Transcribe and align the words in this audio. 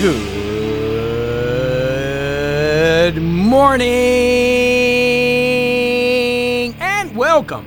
Good 0.00 0.16
morning 3.20 3.84
and 6.80 7.14
welcome 7.14 7.66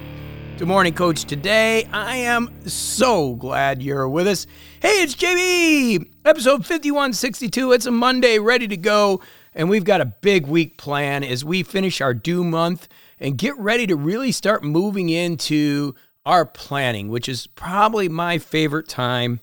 to 0.58 0.66
Morning 0.66 0.96
Coach 0.96 1.26
today. 1.26 1.88
I 1.94 2.16
am 2.16 2.68
so 2.68 3.36
glad 3.36 3.84
you're 3.84 4.10
with 4.10 4.28
us. 4.28 4.48
Hey, 4.82 5.04
it's 5.04 5.14
JB, 5.14 6.10
episode 6.26 6.66
5162. 6.66 7.72
It's 7.72 7.86
a 7.86 7.92
Monday, 7.92 8.40
ready 8.40 8.68
to 8.68 8.78
go. 8.78 9.22
And 9.54 9.70
we've 9.70 9.86
got 9.86 10.02
a 10.02 10.06
big 10.06 10.48
week 10.48 10.80
plan 10.80 11.24
as 11.24 11.46
we 11.46 11.62
finish 11.62 12.02
our 12.02 12.16
due 12.16 12.44
month 12.44 12.88
and 13.20 13.38
get 13.38 13.56
ready 13.60 13.86
to 13.86 13.96
really 13.96 14.32
start 14.32 14.64
moving 14.64 15.10
into 15.10 15.94
our 16.26 16.48
planning, 16.48 17.10
which 17.10 17.30
is 17.30 17.46
probably 17.46 18.10
my 18.10 18.40
favorite 18.40 18.88
time 18.88 19.40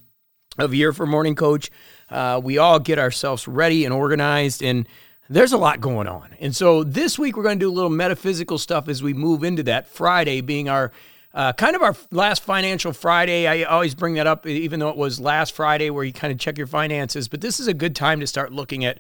of 0.59 0.75
year 0.75 0.93
for 0.93 1.07
Morning 1.07 1.37
Coach. 1.37 1.71
Uh, 2.11 2.41
we 2.43 2.59
all 2.59 2.79
get 2.79 2.99
ourselves 2.99 3.47
ready 3.47 3.85
and 3.85 3.95
organized, 3.95 4.63
and 4.63 4.89
there's 5.29 5.53
a 5.53 5.59
lot 5.59 5.81
going 5.81 6.09
on. 6.09 6.35
And 6.41 6.55
so 6.55 6.83
this 6.83 7.19
week 7.19 7.37
we're 7.37 7.45
going 7.45 7.59
to 7.59 7.65
do 7.65 7.71
a 7.71 7.73
little 7.73 7.91
metaphysical 7.91 8.59
stuff 8.59 8.89
as 8.89 9.03
we 9.03 9.15
move 9.15 9.45
into 9.45 9.63
that 9.65 9.87
Friday 9.87 10.41
being 10.41 10.69
our 10.69 10.91
uh, 11.33 11.53
kind 11.53 11.77
of 11.77 11.83
our 11.83 11.95
last 12.11 12.43
financial 12.43 12.93
Friday. 12.93 13.47
I 13.47 13.63
always 13.63 13.95
bring 13.95 14.15
that 14.15 14.27
up, 14.27 14.47
even 14.47 14.81
though 14.81 14.89
it 14.89 14.97
was 14.97 15.21
last 15.21 15.55
Friday 15.55 15.89
where 15.91 16.03
you 16.03 16.13
kind 16.13 16.33
of 16.33 16.39
check 16.41 16.59
your 16.59 16.67
finances. 16.67 17.29
But 17.29 17.41
this 17.41 17.61
is 17.61 17.69
a 17.69 17.75
good 17.75 17.95
time 17.95 18.19
to 18.21 18.27
start 18.27 18.53
looking 18.53 18.85
at 18.85 18.99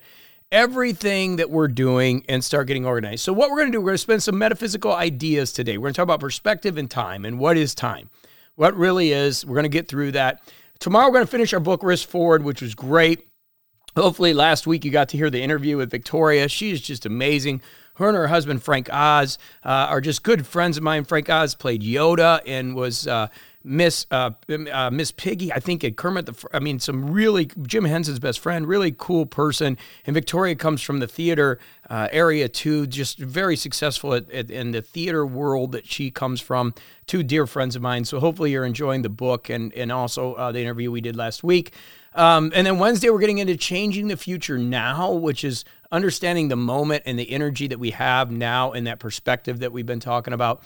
everything 0.52 1.36
that 1.36 1.50
we're 1.50 1.68
doing 1.68 2.24
and 2.28 2.44
start 2.44 2.66
getting 2.66 2.86
organized. 2.86 3.22
So, 3.22 3.32
what 3.32 3.50
we're 3.50 3.58
going 3.58 3.72
to 3.72 3.76
do, 3.76 3.80
we're 3.80 3.90
going 3.90 3.94
to 3.94 3.98
spend 3.98 4.22
some 4.22 4.38
metaphysical 4.38 4.92
ideas 4.94 5.52
today. 5.52 5.76
We're 5.78 5.86
going 5.86 5.94
to 5.94 5.96
talk 5.96 6.04
about 6.04 6.20
perspective 6.20 6.76
and 6.76 6.90
time 6.90 7.24
and 7.24 7.38
what 7.38 7.56
is 7.56 7.74
time, 7.74 8.10
what 8.54 8.76
really 8.76 9.12
is. 9.12 9.44
We're 9.44 9.54
going 9.56 9.64
to 9.64 9.68
get 9.68 9.88
through 9.88 10.12
that. 10.12 10.40
Tomorrow, 10.80 11.08
we're 11.08 11.12
going 11.12 11.26
to 11.26 11.30
finish 11.30 11.52
our 11.52 11.60
book, 11.60 11.82
Risk 11.82 12.08
Forward, 12.08 12.42
which 12.42 12.62
was 12.62 12.74
great. 12.74 13.28
Hopefully, 13.96 14.32
last 14.32 14.66
week 14.66 14.82
you 14.82 14.90
got 14.90 15.10
to 15.10 15.18
hear 15.18 15.28
the 15.28 15.42
interview 15.42 15.76
with 15.76 15.90
Victoria. 15.90 16.48
She 16.48 16.70
is 16.70 16.80
just 16.80 17.04
amazing. 17.04 17.60
Her 17.96 18.08
and 18.08 18.16
her 18.16 18.28
husband, 18.28 18.62
Frank 18.62 18.88
Oz, 18.90 19.36
uh, 19.62 19.68
are 19.68 20.00
just 20.00 20.22
good 20.22 20.46
friends 20.46 20.78
of 20.78 20.82
mine. 20.82 21.04
Frank 21.04 21.28
Oz 21.28 21.54
played 21.54 21.82
Yoda 21.82 22.40
and 22.46 22.74
was. 22.74 23.06
Uh, 23.06 23.28
Miss 23.62 24.06
uh, 24.10 24.30
uh, 24.72 24.90
Miss 24.90 25.12
Piggy, 25.12 25.52
I 25.52 25.60
think 25.60 25.84
at 25.84 25.96
Kermit 25.96 26.26
the, 26.26 26.48
I 26.52 26.60
mean, 26.60 26.78
some 26.78 27.10
really 27.10 27.50
Jim 27.62 27.84
Henson's 27.84 28.18
best 28.18 28.40
friend, 28.40 28.66
really 28.66 28.94
cool 28.96 29.26
person, 29.26 29.76
and 30.06 30.14
Victoria 30.14 30.54
comes 30.54 30.80
from 30.80 30.98
the 30.98 31.06
theater 31.06 31.58
uh, 31.90 32.08
area 32.10 32.48
too, 32.48 32.86
just 32.86 33.18
very 33.18 33.56
successful 33.56 34.14
at, 34.14 34.30
at, 34.30 34.50
in 34.50 34.70
the 34.70 34.80
theater 34.80 35.26
world 35.26 35.72
that 35.72 35.86
she 35.86 36.10
comes 36.10 36.40
from. 36.40 36.72
Two 37.06 37.22
dear 37.22 37.46
friends 37.46 37.76
of 37.76 37.82
mine, 37.82 38.06
so 38.06 38.18
hopefully 38.18 38.52
you're 38.52 38.64
enjoying 38.64 39.02
the 39.02 39.10
book 39.10 39.50
and 39.50 39.74
and 39.74 39.92
also 39.92 40.34
uh, 40.34 40.52
the 40.52 40.60
interview 40.60 40.90
we 40.90 41.02
did 41.02 41.16
last 41.16 41.44
week. 41.44 41.74
Um, 42.14 42.52
and 42.54 42.66
then 42.66 42.78
Wednesday, 42.78 43.10
we're 43.10 43.20
getting 43.20 43.38
into 43.38 43.56
changing 43.56 44.08
the 44.08 44.16
future 44.16 44.58
now, 44.58 45.12
which 45.12 45.44
is 45.44 45.64
understanding 45.92 46.48
the 46.48 46.56
moment 46.56 47.02
and 47.06 47.18
the 47.18 47.30
energy 47.30 47.66
that 47.68 47.78
we 47.78 47.90
have 47.90 48.30
now 48.30 48.72
and 48.72 48.86
that 48.86 48.98
perspective 48.98 49.60
that 49.60 49.72
we've 49.72 49.86
been 49.86 50.00
talking 50.00 50.32
about. 50.32 50.62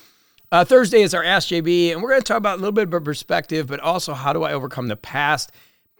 Uh, 0.52 0.64
Thursday 0.64 1.02
is 1.02 1.14
our 1.14 1.24
Ask 1.24 1.48
JB, 1.48 1.92
and 1.92 2.02
we're 2.02 2.10
going 2.10 2.20
to 2.20 2.26
talk 2.26 2.36
about 2.36 2.58
a 2.58 2.60
little 2.60 2.72
bit 2.72 2.92
of 2.92 3.04
perspective, 3.04 3.66
but 3.66 3.80
also 3.80 4.14
how 4.14 4.32
do 4.32 4.44
I 4.44 4.52
overcome 4.52 4.88
the 4.88 4.96
past. 4.96 5.50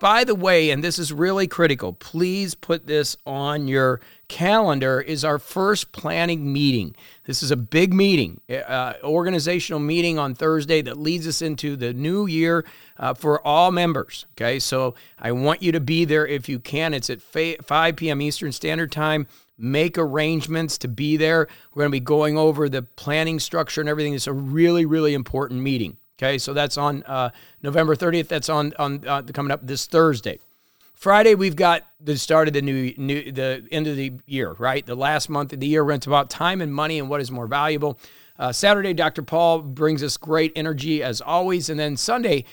By 0.01 0.25
the 0.25 0.35
way, 0.35 0.71
and 0.71 0.83
this 0.83 0.99
is 0.99 1.13
really 1.13 1.47
critical, 1.47 1.93
please 1.93 2.55
put 2.55 2.87
this 2.87 3.17
on 3.25 3.69
your 3.69 4.01
calendar, 4.29 5.01
is 5.01 5.25
our 5.25 5.39
first 5.39 5.93
planning 5.93 6.53
meeting. 6.53 6.95
This 7.27 7.43
is 7.43 7.51
a 7.51 7.57
big 7.57 7.95
meeting, 7.95 8.41
uh, 8.51 8.95
organizational 9.03 9.81
meeting 9.81 10.19
on 10.19 10.35
Thursday 10.35 10.83
that 10.83 10.99
leads 10.99 11.27
us 11.27 11.41
into 11.41 11.75
the 11.77 11.95
new 11.95 12.27
year 12.27 12.67
uh, 12.99 13.15
for 13.15 13.45
all 13.47 13.71
members. 13.71 14.27
Okay, 14.33 14.59
so 14.59 14.95
I 15.19 15.33
want 15.33 15.63
you 15.63 15.73
to 15.73 15.81
be 15.81 16.05
there 16.05 16.27
if 16.27 16.49
you 16.49 16.59
can. 16.59 16.93
It's 16.93 17.09
at 17.09 17.23
5 17.23 17.97
p.m. 17.97 18.21
Eastern 18.21 18.53
Standard 18.53 18.93
Time 18.93 19.27
make 19.57 19.99
arrangements 19.99 20.79
to 20.79 20.89
be 20.89 21.17
there. 21.17 21.49
We're 21.73 21.83
going 21.83 21.91
to 21.91 21.97
be 21.97 22.01
going 22.01 22.37
over 22.37 22.69
the 22.69 22.83
planning 22.83 23.39
structure 23.39 23.81
and 23.81 23.89
everything. 23.89 24.15
It's 24.15 24.27
a 24.27 24.33
really, 24.33 24.87
really 24.87 25.15
important 25.15 25.61
meeting. 25.61 25.97
Okay, 26.19 26.39
so 26.39 26.53
that's 26.53 26.79
on 26.79 27.03
uh, 27.05 27.31
November 27.63 27.97
30th. 27.97 28.29
That's 28.29 28.49
on 28.49 28.73
on 28.79 29.07
uh, 29.07 29.23
coming 29.23 29.51
up 29.51 29.67
this 29.67 29.87
Thursday. 29.87 30.39
Friday, 30.95 31.35
we've 31.35 31.57
got 31.57 31.83
the 32.01 32.17
start 32.17 32.47
of 32.47 32.55
the 32.55 32.63
new, 32.63 32.95
new 32.97 33.33
the 33.33 33.67
end 33.73 33.89
of 33.89 33.97
the 33.97 34.13
year, 34.27 34.53
right? 34.59 34.87
The 34.87 34.95
last 34.95 35.29
month 35.29 35.53
of 35.53 35.61
the 35.61 35.67
year. 35.67 35.85
We're 35.85 35.95
about 35.95 36.31
time 36.31 36.63
and 36.63 36.73
money 36.73 36.99
and 36.99 37.11
what 37.11 37.21
is 37.21 37.31
more 37.31 37.49
valuable. 37.49 37.99
Uh, 38.39 38.53
Saturday, 38.53 38.95
Dr. 38.95 39.23
Paul 39.23 39.61
brings 39.61 40.03
us 40.03 40.17
great 40.17 40.53
energy 40.57 41.03
as 41.03 41.21
always, 41.21 41.69
and 41.69 41.79
then 41.79 41.97
Sunday, 41.97 42.45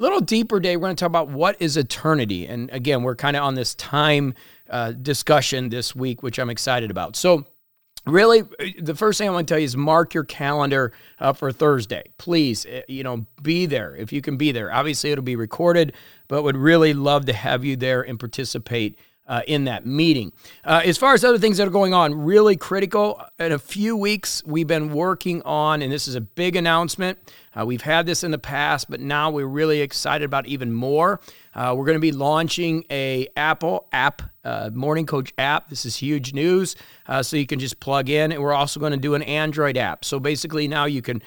a 0.00 0.02
little 0.02 0.20
deeper 0.20 0.58
day. 0.58 0.76
We're 0.76 0.86
going 0.86 0.96
to 0.96 1.00
talk 1.00 1.08
about 1.08 1.28
what 1.28 1.60
is 1.60 1.76
eternity, 1.76 2.46
and 2.46 2.70
again, 2.70 3.02
we're 3.02 3.14
kind 3.14 3.36
of 3.36 3.42
on 3.44 3.54
this 3.54 3.74
time 3.74 4.34
uh, 4.70 4.92
discussion 4.92 5.68
this 5.68 5.94
week, 5.94 6.22
which 6.22 6.38
I'm 6.38 6.48
excited 6.48 6.90
about. 6.90 7.16
So, 7.16 7.44
really, 8.06 8.44
the 8.80 8.94
first 8.94 9.18
thing 9.18 9.28
I 9.28 9.32
want 9.32 9.46
to 9.46 9.52
tell 9.52 9.58
you 9.58 9.66
is 9.66 9.76
mark 9.76 10.14
your 10.14 10.24
calendar 10.24 10.92
uh, 11.18 11.34
for 11.34 11.52
Thursday. 11.52 12.04
Please, 12.16 12.64
uh, 12.64 12.80
you 12.88 13.02
know, 13.02 13.26
be 13.42 13.66
there 13.66 13.94
if 13.94 14.10
you 14.10 14.22
can 14.22 14.38
be 14.38 14.52
there. 14.52 14.72
Obviously, 14.72 15.10
it'll 15.10 15.22
be 15.22 15.36
recorded, 15.36 15.92
but 16.28 16.42
would 16.44 16.56
really 16.56 16.94
love 16.94 17.26
to 17.26 17.34
have 17.34 17.62
you 17.64 17.76
there 17.76 18.00
and 18.00 18.18
participate 18.18 18.98
uh, 19.30 19.42
in 19.46 19.64
that 19.64 19.86
meeting. 19.86 20.32
Uh, 20.64 20.82
as 20.84 20.98
far 20.98 21.14
as 21.14 21.24
other 21.24 21.38
things 21.38 21.56
that 21.56 21.66
are 21.66 21.70
going 21.70 21.94
on, 21.94 22.12
really 22.12 22.56
critical. 22.56 23.22
In 23.38 23.52
a 23.52 23.58
few 23.58 23.96
weeks, 23.96 24.42
we've 24.44 24.66
been 24.66 24.92
working 24.92 25.40
on, 25.42 25.82
and 25.82 25.92
this 25.92 26.08
is 26.08 26.16
a 26.16 26.20
big 26.20 26.56
announcement. 26.56 27.16
Uh, 27.58 27.64
we've 27.64 27.82
had 27.82 28.06
this 28.06 28.24
in 28.24 28.32
the 28.32 28.38
past, 28.38 28.90
but 28.90 29.00
now 29.00 29.30
we're 29.30 29.46
really 29.46 29.80
excited 29.80 30.24
about 30.24 30.46
even 30.46 30.72
more. 30.72 31.20
Uh, 31.54 31.74
we're 31.76 31.84
going 31.84 31.96
to 31.96 32.00
be 32.00 32.12
launching 32.12 32.84
a 32.90 33.28
Apple 33.36 33.86
app, 33.92 34.22
uh, 34.44 34.70
Morning 34.72 35.06
Coach 35.06 35.32
app. 35.38 35.68
This 35.68 35.84
is 35.84 35.96
huge 35.96 36.32
news. 36.32 36.74
Uh, 37.06 37.22
so 37.22 37.36
you 37.36 37.46
can 37.46 37.60
just 37.60 37.78
plug 37.78 38.08
in, 38.08 38.32
and 38.32 38.42
we're 38.42 38.52
also 38.52 38.80
going 38.80 38.92
to 38.92 38.98
do 38.98 39.14
an 39.14 39.22
Android 39.22 39.76
app. 39.76 40.04
So 40.04 40.18
basically, 40.18 40.66
now 40.66 40.86
you 40.86 41.02
can 41.02 41.22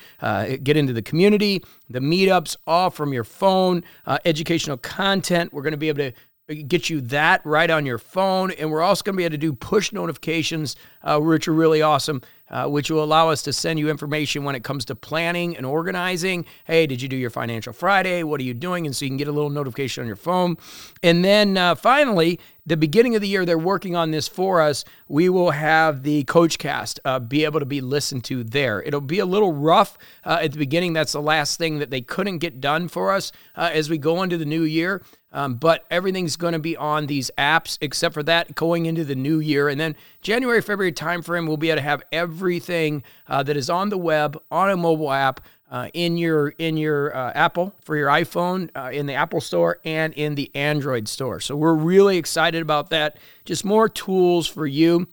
get 0.63 0.75
into 0.75 0.93
the 0.93 1.01
community, 1.01 1.63
the 1.89 1.99
meetups, 1.99 2.57
all 2.67 2.89
from 2.89 3.13
your 3.13 3.25
phone, 3.25 3.83
educational 4.25 4.77
content. 4.77 5.53
We're 5.53 5.61
going 5.61 5.71
to 5.71 5.77
be 5.77 5.89
able 5.89 6.09
to 6.09 6.13
get 6.47 6.89
you 6.89 7.01
that 7.01 7.45
right 7.45 7.69
on 7.69 7.85
your 7.85 7.97
phone. 7.97 8.51
And 8.51 8.69
we're 8.69 8.81
also 8.81 9.03
going 9.03 9.15
to 9.15 9.17
be 9.17 9.23
able 9.23 9.33
to 9.33 9.37
do 9.37 9.53
push 9.53 9.91
notifications, 9.93 10.75
uh, 11.01 11.19
which 11.19 11.47
are 11.47 11.53
really 11.53 11.81
awesome, 11.81 12.21
uh, 12.49 12.67
which 12.67 12.91
will 12.91 13.03
allow 13.03 13.29
us 13.29 13.41
to 13.43 13.53
send 13.53 13.79
you 13.79 13.89
information 13.89 14.43
when 14.43 14.55
it 14.55 14.63
comes 14.63 14.85
to 14.85 14.95
planning 14.95 15.55
and 15.55 15.65
organizing. 15.65 16.45
Hey, 16.65 16.85
did 16.85 17.01
you 17.01 17.07
do 17.07 17.15
your 17.15 17.29
Financial 17.29 17.71
Friday? 17.71 18.23
What 18.23 18.39
are 18.41 18.43
you 18.43 18.53
doing? 18.53 18.85
And 18.85 18.95
so 18.95 19.05
you 19.05 19.09
can 19.09 19.17
get 19.17 19.27
a 19.27 19.31
little 19.31 19.49
notification 19.49 20.01
on 20.01 20.07
your 20.07 20.17
phone. 20.17 20.57
And 21.01 21.23
then 21.23 21.57
uh, 21.57 21.75
finally, 21.75 22.39
the 22.65 22.77
beginning 22.77 23.15
of 23.15 23.21
the 23.21 23.27
year, 23.27 23.45
they're 23.45 23.57
working 23.57 23.95
on 23.95 24.11
this 24.11 24.27
for 24.27 24.61
us. 24.61 24.85
We 25.09 25.27
will 25.27 25.51
have 25.51 26.03
the 26.03 26.23
Coach 26.23 26.57
Cast 26.57 26.99
uh, 27.03 27.19
be 27.19 27.43
able 27.43 27.59
to 27.59 27.65
be 27.65 27.81
listened 27.81 28.23
to 28.25 28.43
there. 28.43 28.81
It'll 28.81 29.01
be 29.01 29.19
a 29.19 29.25
little 29.25 29.51
rough 29.51 29.97
uh, 30.23 30.39
at 30.41 30.53
the 30.53 30.57
beginning. 30.57 30.93
That's 30.93 31.11
the 31.11 31.21
last 31.21 31.57
thing 31.57 31.79
that 31.79 31.89
they 31.89 32.01
couldn't 32.01 32.37
get 32.37 32.61
done 32.61 32.87
for 32.87 33.11
us 33.11 33.33
uh, 33.55 33.69
as 33.73 33.89
we 33.89 33.97
go 33.97 34.23
into 34.23 34.37
the 34.37 34.45
new 34.45 34.63
year. 34.63 35.03
Um, 35.33 35.55
but 35.55 35.85
everything's 35.89 36.35
going 36.35 36.53
to 36.53 36.59
be 36.59 36.77
on 36.77 37.07
these 37.07 37.31
apps 37.39 37.79
except 37.81 38.13
for 38.13 38.23
that 38.23 38.53
going 38.53 38.85
into 38.85 39.03
the 39.03 39.15
new 39.15 39.39
year. 39.39 39.67
And 39.67 39.81
then 39.81 39.95
January, 40.21 40.61
February 40.61 40.93
timeframe, 40.93 41.47
we'll 41.47 41.57
be 41.57 41.71
able 41.71 41.77
to 41.77 41.81
have 41.81 42.03
everything 42.11 43.03
uh, 43.27 43.41
that 43.43 43.57
is 43.57 43.69
on 43.69 43.89
the 43.89 43.97
web, 43.97 44.39
on 44.51 44.69
a 44.69 44.77
mobile 44.77 45.11
app, 45.11 45.41
uh, 45.73 45.89
in 45.93 46.17
your 46.17 46.49
in 46.59 46.77
your 46.77 47.13
uh, 47.17 47.31
Apple 47.33 47.73
for 47.81 47.97
your 47.97 48.07
iPhone, 48.07 48.69
uh, 48.75 48.91
in 48.93 49.07
the 49.07 49.15
Apple 49.15 49.41
Store, 49.41 49.79
and 49.83 50.13
in 50.13 50.35
the 50.35 50.55
Android 50.55 51.07
Store. 51.07 51.39
So 51.39 51.55
we're 51.55 51.73
really 51.73 52.17
excited 52.17 52.61
about 52.61 52.91
that. 52.91 53.17
Just 53.43 53.65
more 53.65 53.89
tools 53.89 54.47
for 54.47 54.67
you 54.67 55.07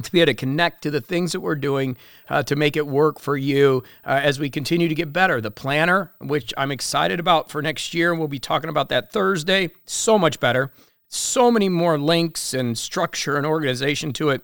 to 0.00 0.12
be 0.12 0.20
able 0.20 0.30
to 0.30 0.34
connect 0.34 0.82
to 0.82 0.92
the 0.92 1.00
things 1.00 1.32
that 1.32 1.40
we're 1.40 1.56
doing 1.56 1.96
uh, 2.30 2.44
to 2.44 2.54
make 2.54 2.76
it 2.76 2.86
work 2.86 3.18
for 3.18 3.36
you 3.36 3.82
uh, 4.06 4.20
as 4.22 4.38
we 4.38 4.48
continue 4.48 4.86
to 4.88 4.94
get 4.94 5.12
better. 5.12 5.40
The 5.40 5.50
planner, 5.50 6.12
which 6.20 6.54
I'm 6.56 6.70
excited 6.70 7.18
about 7.18 7.50
for 7.50 7.60
next 7.60 7.92
year, 7.92 8.14
we'll 8.14 8.28
be 8.28 8.38
talking 8.38 8.70
about 8.70 8.90
that 8.90 9.10
Thursday, 9.10 9.72
so 9.84 10.16
much 10.16 10.38
better. 10.38 10.72
So 11.08 11.50
many 11.50 11.68
more 11.68 11.98
links 11.98 12.54
and 12.54 12.78
structure 12.78 13.36
and 13.36 13.44
organization 13.44 14.12
to 14.12 14.30
it 14.30 14.42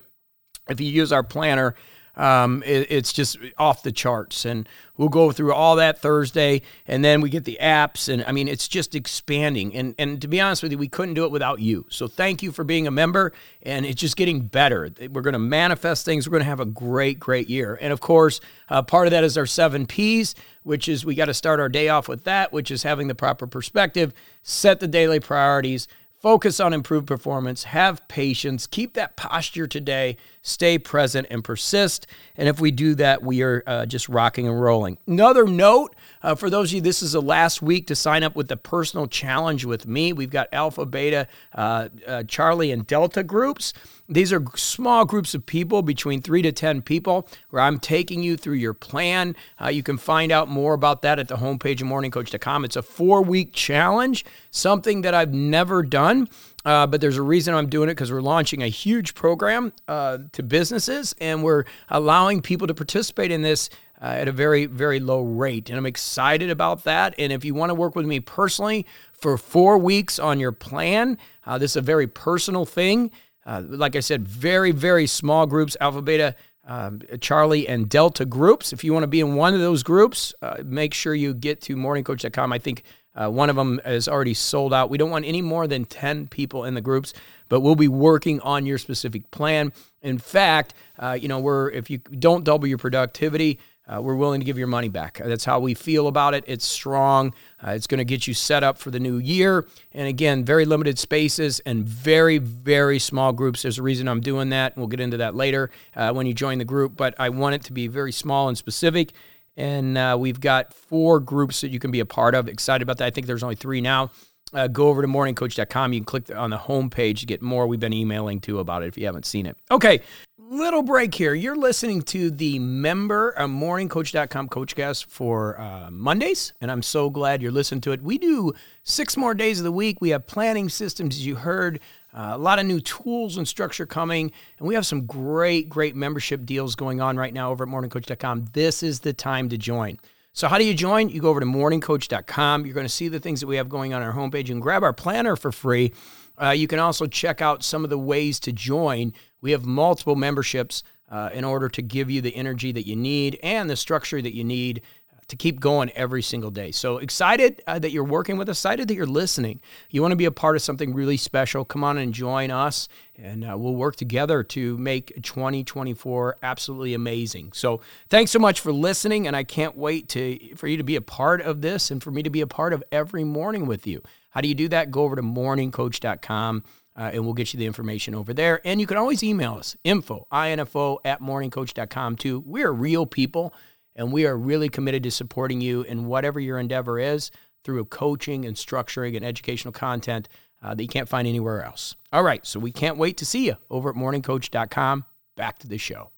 if 0.67 0.81
you 0.81 0.87
use 0.87 1.13
our 1.13 1.23
planner 1.23 1.75
um, 2.17 2.63
it, 2.65 2.87
it's 2.89 3.13
just 3.13 3.37
off 3.57 3.83
the 3.83 3.91
charts. 3.91 4.45
And 4.45 4.67
we'll 4.97 5.09
go 5.09 5.31
through 5.31 5.53
all 5.53 5.75
that 5.77 6.01
Thursday, 6.01 6.61
and 6.87 7.03
then 7.03 7.21
we 7.21 7.29
get 7.29 7.43
the 7.43 7.57
apps, 7.61 8.11
and 8.11 8.23
I 8.25 8.31
mean, 8.31 8.47
it's 8.47 8.67
just 8.67 8.95
expanding. 8.95 9.75
And 9.75 9.95
and 9.97 10.21
to 10.21 10.27
be 10.27 10.39
honest 10.39 10.63
with 10.63 10.71
you, 10.71 10.77
we 10.77 10.87
couldn't 10.87 11.15
do 11.15 11.25
it 11.25 11.31
without 11.31 11.59
you. 11.59 11.85
So 11.89 12.07
thank 12.07 12.43
you 12.43 12.51
for 12.51 12.63
being 12.63 12.87
a 12.87 12.91
member, 12.91 13.33
and 13.63 13.85
it's 13.85 13.99
just 13.99 14.15
getting 14.15 14.41
better. 14.41 14.89
We're 15.11 15.21
going 15.21 15.33
to 15.33 15.39
manifest 15.39 16.05
things. 16.05 16.27
We're 16.27 16.31
going 16.31 16.43
to 16.43 16.49
have 16.49 16.59
a 16.59 16.65
great, 16.65 17.19
great 17.19 17.49
year. 17.49 17.77
And 17.81 17.91
of 17.91 18.01
course, 18.01 18.39
uh, 18.69 18.81
part 18.81 19.07
of 19.07 19.11
that 19.11 19.23
is 19.23 19.37
our 19.37 19.45
seven 19.45 19.85
P's, 19.85 20.35
which 20.63 20.87
is 20.87 21.05
we 21.05 21.15
got 21.15 21.25
to 21.25 21.33
start 21.33 21.59
our 21.59 21.69
day 21.69 21.89
off 21.89 22.07
with 22.07 22.23
that, 22.23 22.51
which 22.51 22.71
is 22.71 22.83
having 22.83 23.07
the 23.07 23.15
proper 23.15 23.47
perspective, 23.47 24.13
set 24.43 24.79
the 24.79 24.87
daily 24.87 25.19
priorities 25.19 25.87
focus 26.25 26.59
on 26.59 26.73
improved 26.73 27.05
performance, 27.05 27.65
have 27.65 28.07
patience, 28.07 28.65
keep 28.65 28.93
that 28.93 29.15
posture 29.15 29.67
today, 29.67 30.17
stay 30.45 30.77
present, 30.77 31.25
and 31.31 31.43
persist. 31.43 32.05
And 32.37 32.47
if 32.47 32.61
we 32.61 32.69
do 32.69 32.93
that, 32.95 33.23
we 33.23 33.41
are 33.41 33.63
uh, 33.65 33.85
just 33.87 34.07
rocking 34.07 34.47
and 34.47 34.61
rolling. 34.61 34.99
Another 35.07 35.45
note 35.45 35.95
uh, 36.21 36.35
for 36.35 36.49
those 36.49 36.69
of 36.69 36.75
you, 36.75 36.81
this 36.81 37.01
is 37.01 37.13
the 37.13 37.21
last 37.21 37.61
week 37.61 37.87
to 37.87 37.95
sign 37.95 38.23
up 38.23 38.35
with 38.35 38.47
the 38.47 38.57
personal 38.57 39.07
challenge 39.07 39.65
with 39.65 39.87
me. 39.87 40.13
We've 40.13 40.29
got 40.29 40.47
Alpha, 40.51 40.85
Beta, 40.85 41.27
uh, 41.53 41.89
uh, 42.07 42.23
Charlie, 42.23 42.71
and 42.71 42.85
Delta 42.85 43.23
groups. 43.23 43.73
These 44.07 44.31
are 44.31 44.43
small 44.55 45.05
groups 45.05 45.33
of 45.33 45.45
people, 45.45 45.81
between 45.81 46.21
three 46.21 46.43
to 46.43 46.51
10 46.51 46.83
people, 46.83 47.27
where 47.49 47.61
I'm 47.61 47.79
taking 47.79 48.21
you 48.21 48.37
through 48.37 48.55
your 48.55 48.73
plan. 48.73 49.35
Uh, 49.59 49.69
you 49.69 49.81
can 49.81 49.97
find 49.97 50.31
out 50.31 50.47
more 50.47 50.73
about 50.73 51.01
that 51.01 51.17
at 51.17 51.27
the 51.27 51.37
homepage 51.37 51.81
of 51.81 51.87
morningcoach.com. 51.87 52.65
It's 52.65 52.75
a 52.75 52.83
four 52.83 53.23
week 53.23 53.53
challenge, 53.53 54.25
something 54.51 55.01
that 55.01 55.15
I've 55.15 55.33
never 55.33 55.81
done. 55.81 56.29
Uh, 56.65 56.87
but 56.87 56.99
there's 56.99 57.17
a 57.17 57.21
reason 57.21 57.53
I'm 57.53 57.69
doing 57.69 57.89
it 57.89 57.93
because 57.93 58.11
we're 58.11 58.21
launching 58.21 58.63
a 58.63 58.67
huge 58.67 59.13
program 59.13 59.71
uh, 59.87 60.17
to 60.31 60.43
businesses 60.43 61.13
and 61.21 61.43
we're 61.43 61.65
allowing 61.89 62.41
people 62.41 62.65
to 62.67 62.73
participate 62.73 63.31
in 63.31 63.43
this 63.43 63.69
uh, 64.01 64.05
at 64.05 64.27
a 64.27 64.31
very, 64.31 64.65
very 64.65 64.99
low 64.99 65.21
rate. 65.21 65.69
And 65.69 65.77
I'm 65.77 65.85
excited 65.85 66.49
about 66.49 66.83
that. 66.83 67.15
And 67.17 67.31
if 67.31 67.45
you 67.45 67.53
want 67.53 67.69
to 67.69 67.75
work 67.75 67.95
with 67.95 68.05
me 68.05 68.19
personally 68.19 68.85
for 69.13 69.37
four 69.37 69.77
weeks 69.77 70.19
on 70.19 70.39
your 70.39 70.51
plan, 70.51 71.17
uh, 71.45 71.57
this 71.57 71.71
is 71.71 71.77
a 71.77 71.81
very 71.81 72.07
personal 72.07 72.65
thing. 72.65 73.11
Uh, 73.45 73.61
like 73.67 73.95
I 73.95 73.99
said, 73.99 74.27
very, 74.27 74.71
very 74.71 75.05
small 75.05 75.45
groups, 75.45 75.77
Alpha, 75.79 76.01
Beta, 76.01 76.35
um, 76.67 77.01
Charlie, 77.21 77.67
and 77.67 77.87
Delta 77.87 78.25
groups. 78.25 78.73
If 78.73 78.83
you 78.83 78.91
want 78.91 79.03
to 79.03 79.07
be 79.07 79.19
in 79.19 79.35
one 79.35 79.53
of 79.53 79.59
those 79.59 79.83
groups, 79.83 80.33
uh, 80.41 80.57
make 80.65 80.95
sure 80.95 81.13
you 81.13 81.35
get 81.35 81.61
to 81.61 81.75
morningcoach.com. 81.75 82.51
I 82.51 82.57
think 82.57 82.83
uh, 83.15 83.29
one 83.29 83.49
of 83.49 83.55
them 83.55 83.79
is 83.85 84.07
already 84.07 84.33
sold 84.33 84.73
out. 84.73 84.89
We 84.89 84.97
don't 84.97 85.09
want 85.09 85.25
any 85.25 85.41
more 85.41 85.67
than 85.67 85.85
10 85.85 86.27
people 86.27 86.65
in 86.65 86.73
the 86.73 86.81
groups, 86.81 87.13
but 87.49 87.61
we'll 87.61 87.75
be 87.75 87.87
working 87.87 88.39
on 88.41 88.65
your 88.65 88.77
specific 88.77 89.29
plan. 89.31 89.71
In 90.01 90.17
fact, 90.17 90.73
uh, 90.99 91.17
you 91.19 91.27
know, 91.27 91.39
we're 91.39 91.69
if 91.71 91.89
you 91.89 91.97
don't 91.97 92.43
double 92.43 92.67
your 92.67 92.77
productivity, 92.77 93.59
uh, 93.87 94.01
we're 94.01 94.15
willing 94.15 94.39
to 94.41 94.45
give 94.45 94.57
your 94.57 94.67
money 94.67 94.89
back. 94.89 95.21
That's 95.23 95.45
how 95.45 95.59
we 95.59 95.75
feel 95.75 96.07
about 96.07 96.33
it. 96.33 96.43
It's 96.47 96.65
strong. 96.65 97.33
Uh, 97.65 97.71
it's 97.71 97.85
going 97.85 97.99
to 97.99 98.05
get 98.05 98.25
you 98.25 98.33
set 98.33 98.63
up 98.63 98.79
for 98.79 98.89
the 98.89 98.99
new 98.99 99.17
year. 99.17 99.67
And 99.93 100.07
again, 100.07 100.43
very 100.43 100.65
limited 100.65 100.97
spaces 100.97 101.59
and 101.61 101.85
very, 101.85 102.39
very 102.39 102.97
small 102.97 103.31
groups. 103.31 103.61
There's 103.61 103.77
a 103.77 103.83
reason 103.83 104.07
I'm 104.07 104.21
doing 104.21 104.49
that. 104.49 104.73
And 104.73 104.81
We'll 104.81 104.87
get 104.87 104.99
into 104.99 105.17
that 105.17 105.35
later 105.35 105.69
uh, 105.95 106.11
when 106.13 106.25
you 106.25 106.33
join 106.33 106.57
the 106.57 106.65
group. 106.65 106.95
But 106.95 107.13
I 107.19 107.29
want 107.29 107.55
it 107.55 107.63
to 107.65 107.73
be 107.73 107.87
very 107.87 108.11
small 108.11 108.47
and 108.47 108.57
specific. 108.57 109.13
And 109.57 109.97
uh, 109.97 110.17
we've 110.19 110.39
got 110.39 110.73
four 110.73 111.19
groups 111.19 111.61
that 111.61 111.69
you 111.69 111.79
can 111.79 111.91
be 111.91 111.99
a 111.99 112.05
part 112.05 112.35
of. 112.35 112.47
Excited 112.47 112.83
about 112.83 112.97
that. 112.97 113.05
I 113.05 113.09
think 113.09 113.27
there's 113.27 113.43
only 113.43 113.55
three 113.55 113.81
now. 113.81 114.11
Uh, 114.53 114.67
go 114.67 114.87
over 114.87 115.01
to 115.01 115.07
morningcoach.com. 115.07 115.93
You 115.93 115.99
can 115.99 116.05
click 116.05 116.35
on 116.35 116.49
the 116.49 116.57
homepage 116.57 117.19
to 117.19 117.25
get 117.25 117.41
more. 117.41 117.67
We've 117.67 117.79
been 117.79 117.93
emailing 117.93 118.39
too 118.39 118.59
about 118.59 118.83
it 118.83 118.87
if 118.87 118.97
you 118.97 119.05
haven't 119.05 119.25
seen 119.25 119.45
it. 119.45 119.57
Okay, 119.71 120.01
little 120.37 120.83
break 120.83 121.13
here. 121.13 121.33
You're 121.33 121.55
listening 121.55 122.01
to 122.03 122.29
the 122.29 122.59
member 122.59 123.33
uh, 123.37 123.47
morningcoach.com 123.47 124.49
coachcast 124.49 125.07
for 125.07 125.59
uh, 125.59 125.89
Mondays, 125.91 126.53
and 126.61 126.71
I'm 126.71 126.83
so 126.83 127.09
glad 127.09 127.41
you're 127.41 127.51
listening 127.51 127.81
to 127.81 127.91
it. 127.91 128.01
We 128.01 128.17
do 128.17 128.53
six 128.83 129.17
more 129.17 129.33
days 129.33 129.59
of 129.59 129.63
the 129.63 129.71
week. 129.71 129.99
We 129.99 130.09
have 130.09 130.27
planning 130.27 130.69
systems, 130.69 131.15
as 131.15 131.25
you 131.25 131.35
heard, 131.35 131.79
uh, 132.15 132.31
a 132.33 132.37
lot 132.37 132.59
of 132.59 132.65
new 132.65 132.79
tools 132.79 133.37
and 133.37 133.45
structure 133.47 133.85
coming, 133.85 134.31
and 134.57 134.67
we 134.67 134.73
have 134.73 134.85
some 134.85 135.05
great, 135.05 135.67
great 135.67 135.95
membership 135.95 136.45
deals 136.45 136.73
going 136.75 137.01
on 137.01 137.17
right 137.17 137.33
now 137.33 137.51
over 137.51 137.65
at 137.65 137.69
morningcoach.com. 137.69 138.45
This 138.53 138.81
is 138.81 139.01
the 139.01 139.11
time 139.11 139.49
to 139.49 139.57
join. 139.57 139.99
So, 140.31 140.47
how 140.47 140.57
do 140.57 140.63
you 140.63 140.73
join? 140.73 141.09
You 141.09 141.21
go 141.21 141.29
over 141.29 141.41
to 141.41 141.45
morningcoach.com. 141.45 142.65
You're 142.65 142.73
going 142.73 142.85
to 142.85 142.91
see 142.91 143.09
the 143.09 143.19
things 143.19 143.41
that 143.41 143.47
we 143.47 143.57
have 143.57 143.69
going 143.69 143.93
on 143.93 144.01
our 144.01 144.13
homepage. 144.13 144.49
and 144.49 144.61
grab 144.61 144.81
our 144.81 144.93
planner 144.93 145.35
for 145.35 145.51
free. 145.51 145.93
Uh, 146.41 146.49
you 146.49 146.67
can 146.67 146.79
also 146.79 147.05
check 147.05 147.41
out 147.41 147.63
some 147.63 147.83
of 147.83 147.89
the 147.89 147.97
ways 147.97 148.39
to 148.41 148.51
join. 148.53 149.13
We 149.41 149.51
have 149.51 149.65
multiple 149.65 150.15
memberships 150.15 150.83
uh, 151.09 151.29
in 151.33 151.43
order 151.43 151.69
to 151.69 151.81
give 151.81 152.09
you 152.09 152.21
the 152.21 152.35
energy 152.35 152.71
that 152.71 152.87
you 152.87 152.95
need 152.95 153.39
and 153.43 153.69
the 153.69 153.75
structure 153.75 154.21
that 154.21 154.33
you 154.33 154.43
need 154.43 154.81
to 155.27 155.35
keep 155.35 155.59
going 155.59 155.89
every 155.91 156.21
single 156.21 156.51
day. 156.51 156.71
So 156.71 156.97
excited 156.97 157.63
uh, 157.65 157.79
that 157.79 157.91
you're 157.91 158.03
working 158.03 158.37
with 158.37 158.47
us, 158.47 158.59
excited 158.59 158.87
that 158.87 158.95
you're 158.95 159.05
listening. 159.05 159.59
You 159.89 160.01
want 160.01 160.11
to 160.11 160.17
be 160.17 160.25
a 160.25 160.31
part 160.31 160.55
of 160.55 160.61
something 160.61 160.93
really 160.93 161.17
special, 161.17 161.65
come 161.65 161.83
on 161.83 161.97
and 161.97 162.13
join 162.13 162.51
us, 162.51 162.87
and 163.17 163.43
uh, 163.43 163.57
we'll 163.57 163.75
work 163.75 163.95
together 163.95 164.43
to 164.43 164.77
make 164.77 165.13
2024 165.23 166.37
absolutely 166.43 166.93
amazing. 166.93 167.53
So 167.53 167.81
thanks 168.09 168.31
so 168.31 168.39
much 168.39 168.59
for 168.59 168.71
listening, 168.71 169.25
and 169.25 169.35
I 169.35 169.43
can't 169.43 169.75
wait 169.75 170.09
to 170.09 170.55
for 170.55 170.67
you 170.67 170.77
to 170.77 170.83
be 170.83 170.95
a 170.95 171.01
part 171.01 171.41
of 171.41 171.61
this 171.61 171.89
and 171.89 172.03
for 172.03 172.11
me 172.11 172.21
to 172.23 172.29
be 172.29 172.41
a 172.41 172.47
part 172.47 172.73
of 172.73 172.83
every 172.91 173.23
morning 173.23 173.65
with 173.65 173.87
you. 173.87 174.03
How 174.29 174.41
do 174.41 174.47
you 174.47 174.55
do 174.55 174.67
that? 174.69 174.91
Go 174.91 175.03
over 175.03 175.15
to 175.15 175.21
morningcoach.com. 175.21 176.63
Uh, 176.97 177.11
and 177.11 177.25
we'll 177.25 177.33
get 177.33 177.53
you 177.53 177.59
the 177.59 177.65
information 177.65 178.15
over 178.15 178.33
there. 178.33 178.61
And 178.63 178.79
you 178.79 178.87
can 178.87 178.95
always 178.95 179.21
email 179.21 179.55
us, 179.55 179.75
info, 179.83 180.27
info 180.31 180.99
at 181.03 181.21
morningcoach.com 181.21 182.15
too. 182.15 182.41
We're 182.45 182.71
real 182.71 183.05
people 183.05 183.53
and 183.95 184.11
we 184.11 184.25
are 184.25 184.37
really 184.37 184.69
committed 184.69 185.03
to 185.03 185.11
supporting 185.11 185.61
you 185.61 185.81
in 185.83 186.05
whatever 186.05 186.39
your 186.39 186.59
endeavor 186.59 186.99
is 186.99 187.31
through 187.63 187.85
coaching 187.85 188.45
and 188.45 188.55
structuring 188.55 189.15
and 189.15 189.25
educational 189.25 189.71
content 189.71 190.27
uh, 190.61 190.73
that 190.73 190.83
you 190.83 190.89
can't 190.89 191.09
find 191.09 191.27
anywhere 191.27 191.63
else. 191.63 191.95
All 192.11 192.23
right, 192.23 192.45
so 192.45 192.59
we 192.59 192.71
can't 192.71 192.97
wait 192.97 193.17
to 193.17 193.25
see 193.25 193.45
you 193.45 193.55
over 193.69 193.89
at 193.89 193.95
morningcoach.com. 193.95 195.05
Back 195.35 195.59
to 195.59 195.67
the 195.67 195.77
show. 195.77 196.11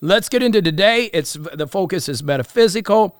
Let's 0.00 0.28
get 0.28 0.42
into 0.42 0.62
today. 0.62 1.10
It's 1.12 1.34
the 1.34 1.66
focus 1.66 2.08
is 2.08 2.22
metaphysical. 2.22 3.16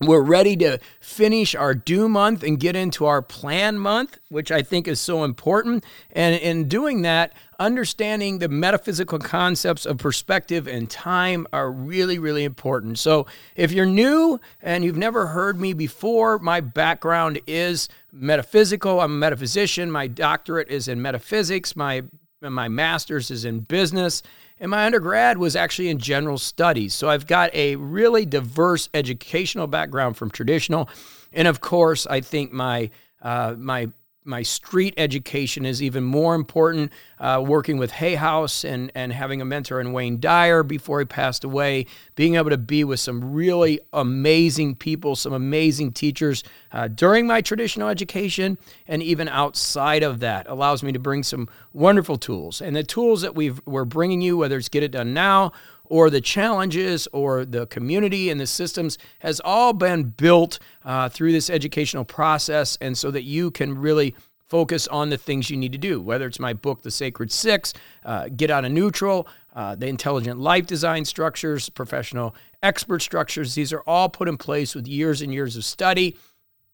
We're 0.00 0.20
ready 0.20 0.56
to 0.58 0.78
finish 1.00 1.54
our 1.54 1.74
due 1.74 2.08
month 2.08 2.42
and 2.42 2.60
get 2.60 2.76
into 2.76 3.06
our 3.06 3.22
plan 3.22 3.78
month, 3.78 4.18
which 4.28 4.52
I 4.52 4.62
think 4.62 4.86
is 4.86 5.00
so 5.00 5.24
important. 5.24 5.84
And 6.10 6.34
in 6.36 6.68
doing 6.68 7.02
that, 7.02 7.32
understanding 7.58 8.38
the 8.38 8.48
metaphysical 8.48 9.18
concepts 9.18 9.86
of 9.86 9.98
perspective 9.98 10.66
and 10.66 10.88
time 10.88 11.46
are 11.52 11.70
really, 11.70 12.18
really 12.18 12.44
important. 12.44 12.98
So, 12.98 13.26
if 13.54 13.72
you're 13.72 13.86
new 13.86 14.40
and 14.62 14.84
you've 14.84 14.96
never 14.96 15.28
heard 15.28 15.60
me 15.60 15.72
before, 15.72 16.38
my 16.38 16.60
background 16.60 17.40
is 17.46 17.88
metaphysical. 18.12 19.00
I'm 19.00 19.12
a 19.12 19.14
metaphysician. 19.14 19.90
My 19.90 20.06
doctorate 20.06 20.68
is 20.68 20.88
in 20.88 21.00
metaphysics. 21.00 21.76
My 21.76 22.04
my 22.42 22.68
master's 22.68 23.30
is 23.30 23.44
in 23.44 23.60
business 23.60 24.22
and 24.58 24.70
my 24.70 24.86
undergrad 24.86 25.38
was 25.38 25.54
actually 25.54 25.88
in 25.88 25.98
general 25.98 26.38
studies. 26.38 26.94
So 26.94 27.08
I've 27.08 27.26
got 27.26 27.54
a 27.54 27.76
really 27.76 28.24
diverse 28.24 28.88
educational 28.94 29.66
background 29.66 30.16
from 30.16 30.30
traditional. 30.30 30.88
And 31.32 31.46
of 31.46 31.60
course, 31.60 32.06
I 32.06 32.20
think 32.20 32.52
my 32.52 32.90
uh, 33.20 33.54
my 33.58 33.90
my 34.26 34.42
street 34.42 34.94
education 34.96 35.64
is 35.64 35.82
even 35.82 36.04
more 36.04 36.34
important. 36.34 36.92
Uh, 37.18 37.42
working 37.46 37.78
with 37.78 37.92
Hay 37.92 38.14
House 38.14 38.62
and 38.62 38.92
and 38.94 39.10
having 39.10 39.40
a 39.40 39.44
mentor 39.44 39.80
in 39.80 39.92
Wayne 39.92 40.20
Dyer 40.20 40.62
before 40.62 40.98
he 40.98 41.06
passed 41.06 41.44
away, 41.44 41.86
being 42.14 42.34
able 42.34 42.50
to 42.50 42.58
be 42.58 42.84
with 42.84 43.00
some 43.00 43.32
really 43.32 43.80
amazing 43.92 44.74
people, 44.74 45.16
some 45.16 45.32
amazing 45.32 45.92
teachers 45.92 46.44
uh, 46.72 46.88
during 46.88 47.26
my 47.26 47.40
traditional 47.40 47.88
education, 47.88 48.58
and 48.86 49.02
even 49.02 49.28
outside 49.28 50.02
of 50.02 50.20
that, 50.20 50.46
allows 50.46 50.82
me 50.82 50.92
to 50.92 50.98
bring 50.98 51.22
some 51.22 51.48
wonderful 51.76 52.16
tools. 52.16 52.60
And 52.60 52.74
the 52.74 52.82
tools 52.82 53.22
that 53.22 53.34
we've 53.34 53.60
we're 53.66 53.84
bringing 53.84 54.20
you, 54.20 54.36
whether 54.36 54.56
it's 54.56 54.68
Get 54.68 54.82
It 54.82 54.92
Done 54.92 55.14
Now 55.14 55.52
or 55.84 56.10
the 56.10 56.20
challenges 56.20 57.06
or 57.12 57.44
the 57.44 57.66
community 57.66 58.30
and 58.30 58.40
the 58.40 58.46
systems 58.46 58.98
has 59.20 59.40
all 59.40 59.72
been 59.72 60.04
built 60.04 60.58
uh, 60.84 61.08
through 61.08 61.32
this 61.32 61.48
educational 61.48 62.04
process. 62.04 62.76
And 62.80 62.98
so 62.98 63.10
that 63.12 63.22
you 63.22 63.50
can 63.50 63.78
really 63.78 64.14
focus 64.48 64.88
on 64.88 65.10
the 65.10 65.18
things 65.18 65.50
you 65.50 65.56
need 65.56 65.72
to 65.72 65.78
do 65.78 66.00
whether 66.00 66.24
it's 66.24 66.38
my 66.38 66.52
book 66.52 66.80
the 66.82 66.90
sacred 66.90 67.32
six 67.32 67.74
uh, 68.04 68.28
get 68.36 68.48
out 68.48 68.64
of 68.64 68.70
neutral 68.70 69.26
uh, 69.56 69.74
the 69.74 69.88
intelligent 69.88 70.38
life 70.38 70.64
design 70.66 71.04
structures 71.04 71.68
professional 71.68 72.32
expert 72.62 73.00
structures. 73.00 73.54
These 73.54 73.72
are 73.72 73.82
all 73.86 74.08
put 74.08 74.28
in 74.28 74.36
place 74.36 74.74
with 74.74 74.86
years 74.86 75.22
and 75.22 75.32
years 75.32 75.56
of 75.56 75.64
study 75.64 76.16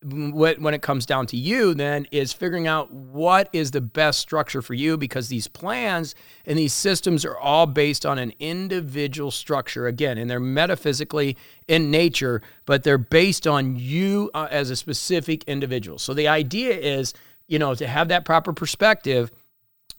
when 0.04 0.74
it 0.74 0.82
comes 0.82 1.06
down 1.06 1.26
to 1.26 1.36
you 1.36 1.74
then 1.74 2.06
is 2.10 2.32
figuring 2.32 2.66
out 2.66 2.92
what 2.92 3.48
is 3.52 3.70
the 3.70 3.80
best 3.80 4.18
structure 4.18 4.60
for 4.60 4.74
you 4.74 4.96
because 4.96 5.28
these 5.28 5.46
plans 5.46 6.14
and 6.44 6.58
these 6.58 6.72
systems 6.72 7.24
are 7.24 7.36
all 7.38 7.66
based 7.66 8.04
on 8.04 8.18
an 8.18 8.32
individual 8.40 9.30
structure 9.30 9.86
again 9.86 10.18
and 10.18 10.28
they're 10.28 10.40
metaphysically 10.40 11.36
in 11.68 11.90
nature 11.90 12.42
but 12.66 12.82
they're 12.82 12.98
based 12.98 13.46
on 13.46 13.76
you 13.76 14.30
uh, 14.34 14.48
as 14.50 14.70
a 14.70 14.76
specific 14.76 15.44
individual. 15.44 15.98
So 15.98 16.14
the 16.14 16.28
idea 16.28 16.76
is 16.76 17.14
you 17.46 17.58
know 17.58 17.74
to 17.74 17.86
have 17.86 18.08
that 18.08 18.24
proper 18.24 18.52
perspective 18.52 19.30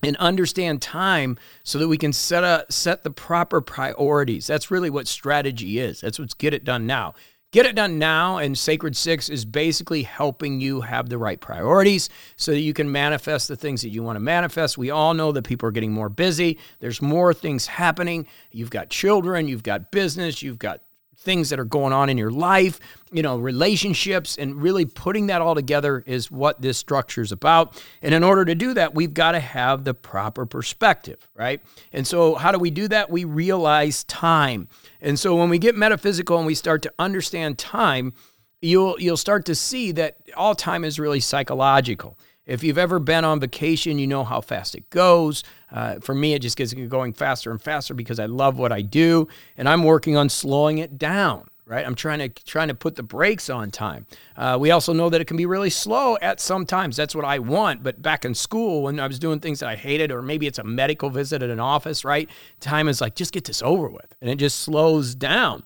and 0.02 0.16
understand 0.18 0.82
time 0.82 1.38
so 1.62 1.78
that 1.78 1.88
we 1.88 1.96
can 1.96 2.12
set 2.12 2.44
a 2.44 2.66
set 2.68 3.04
the 3.04 3.10
proper 3.10 3.60
priorities. 3.60 4.46
That's 4.46 4.70
really 4.70 4.90
what 4.90 5.08
strategy 5.08 5.78
is. 5.78 6.00
That's 6.00 6.18
what's 6.18 6.34
get 6.34 6.52
it 6.52 6.64
done 6.64 6.86
now 6.86 7.14
Get 7.54 7.66
it 7.66 7.76
done 7.76 8.00
now, 8.00 8.38
and 8.38 8.58
Sacred 8.58 8.96
Six 8.96 9.28
is 9.28 9.44
basically 9.44 10.02
helping 10.02 10.60
you 10.60 10.80
have 10.80 11.08
the 11.08 11.18
right 11.18 11.40
priorities 11.40 12.08
so 12.34 12.50
that 12.50 12.58
you 12.58 12.72
can 12.72 12.90
manifest 12.90 13.46
the 13.46 13.54
things 13.54 13.82
that 13.82 13.90
you 13.90 14.02
want 14.02 14.16
to 14.16 14.20
manifest. 14.20 14.76
We 14.76 14.90
all 14.90 15.14
know 15.14 15.30
that 15.30 15.44
people 15.44 15.68
are 15.68 15.70
getting 15.70 15.92
more 15.92 16.08
busy, 16.08 16.58
there's 16.80 17.00
more 17.00 17.32
things 17.32 17.68
happening. 17.68 18.26
You've 18.50 18.70
got 18.70 18.90
children, 18.90 19.46
you've 19.46 19.62
got 19.62 19.92
business, 19.92 20.42
you've 20.42 20.58
got 20.58 20.80
things 21.24 21.50
that 21.50 21.58
are 21.58 21.64
going 21.64 21.92
on 21.92 22.08
in 22.08 22.18
your 22.18 22.30
life, 22.30 22.78
you 23.10 23.22
know, 23.22 23.38
relationships, 23.38 24.36
and 24.36 24.62
really 24.62 24.84
putting 24.84 25.26
that 25.26 25.40
all 25.40 25.54
together 25.54 26.04
is 26.06 26.30
what 26.30 26.60
this 26.60 26.78
structure 26.78 27.22
is 27.22 27.32
about. 27.32 27.82
And 28.02 28.14
in 28.14 28.22
order 28.22 28.44
to 28.44 28.54
do 28.54 28.74
that, 28.74 28.94
we've 28.94 29.14
got 29.14 29.32
to 29.32 29.40
have 29.40 29.84
the 29.84 29.94
proper 29.94 30.46
perspective, 30.46 31.26
right? 31.34 31.60
And 31.92 32.06
so, 32.06 32.34
how 32.34 32.52
do 32.52 32.58
we 32.58 32.70
do 32.70 32.88
that? 32.88 33.10
We 33.10 33.24
realize 33.24 34.04
time. 34.04 34.68
And 35.00 35.18
so, 35.18 35.34
when 35.34 35.48
we 35.48 35.58
get 35.58 35.74
metaphysical 35.74 36.36
and 36.38 36.46
we 36.46 36.54
start 36.54 36.82
to 36.82 36.92
understand 36.98 37.58
time, 37.58 38.12
you'll 38.60 39.00
you'll 39.00 39.16
start 39.16 39.44
to 39.46 39.54
see 39.54 39.92
that 39.92 40.18
all 40.36 40.54
time 40.54 40.84
is 40.84 40.98
really 40.98 41.20
psychological. 41.20 42.18
If 42.46 42.62
you've 42.62 42.78
ever 42.78 42.98
been 42.98 43.24
on 43.24 43.40
vacation, 43.40 43.98
you 43.98 44.06
know 44.06 44.22
how 44.22 44.42
fast 44.42 44.74
it 44.74 44.90
goes. 44.90 45.42
Uh, 45.74 45.98
for 45.98 46.14
me, 46.14 46.32
it 46.34 46.38
just 46.38 46.56
gets 46.56 46.72
going 46.72 47.12
faster 47.12 47.50
and 47.50 47.60
faster 47.60 47.92
because 47.92 48.20
I 48.20 48.26
love 48.26 48.58
what 48.58 48.72
I 48.72 48.80
do, 48.80 49.28
and 49.56 49.68
I'm 49.68 49.82
working 49.82 50.16
on 50.16 50.28
slowing 50.28 50.78
it 50.78 50.96
down. 50.96 51.48
Right, 51.66 51.86
I'm 51.86 51.94
trying 51.94 52.18
to 52.18 52.28
trying 52.28 52.68
to 52.68 52.74
put 52.74 52.94
the 52.94 53.02
brakes 53.02 53.48
on 53.48 53.70
time. 53.70 54.06
Uh, 54.36 54.58
we 54.60 54.70
also 54.70 54.92
know 54.92 55.08
that 55.08 55.22
it 55.22 55.24
can 55.24 55.38
be 55.38 55.46
really 55.46 55.70
slow 55.70 56.18
at 56.20 56.38
some 56.38 56.66
times. 56.66 56.94
That's 56.94 57.14
what 57.14 57.24
I 57.24 57.38
want. 57.38 57.82
But 57.82 58.02
back 58.02 58.26
in 58.26 58.34
school, 58.34 58.82
when 58.82 59.00
I 59.00 59.06
was 59.06 59.18
doing 59.18 59.40
things 59.40 59.60
that 59.60 59.70
I 59.70 59.74
hated, 59.74 60.12
or 60.12 60.20
maybe 60.20 60.46
it's 60.46 60.58
a 60.58 60.64
medical 60.64 61.08
visit 61.08 61.42
at 61.42 61.48
an 61.48 61.60
office, 61.60 62.04
right? 62.04 62.28
Time 62.60 62.86
is 62.86 63.00
like 63.00 63.14
just 63.14 63.32
get 63.32 63.44
this 63.44 63.62
over 63.62 63.88
with, 63.88 64.14
and 64.20 64.28
it 64.28 64.36
just 64.36 64.60
slows 64.60 65.14
down. 65.14 65.62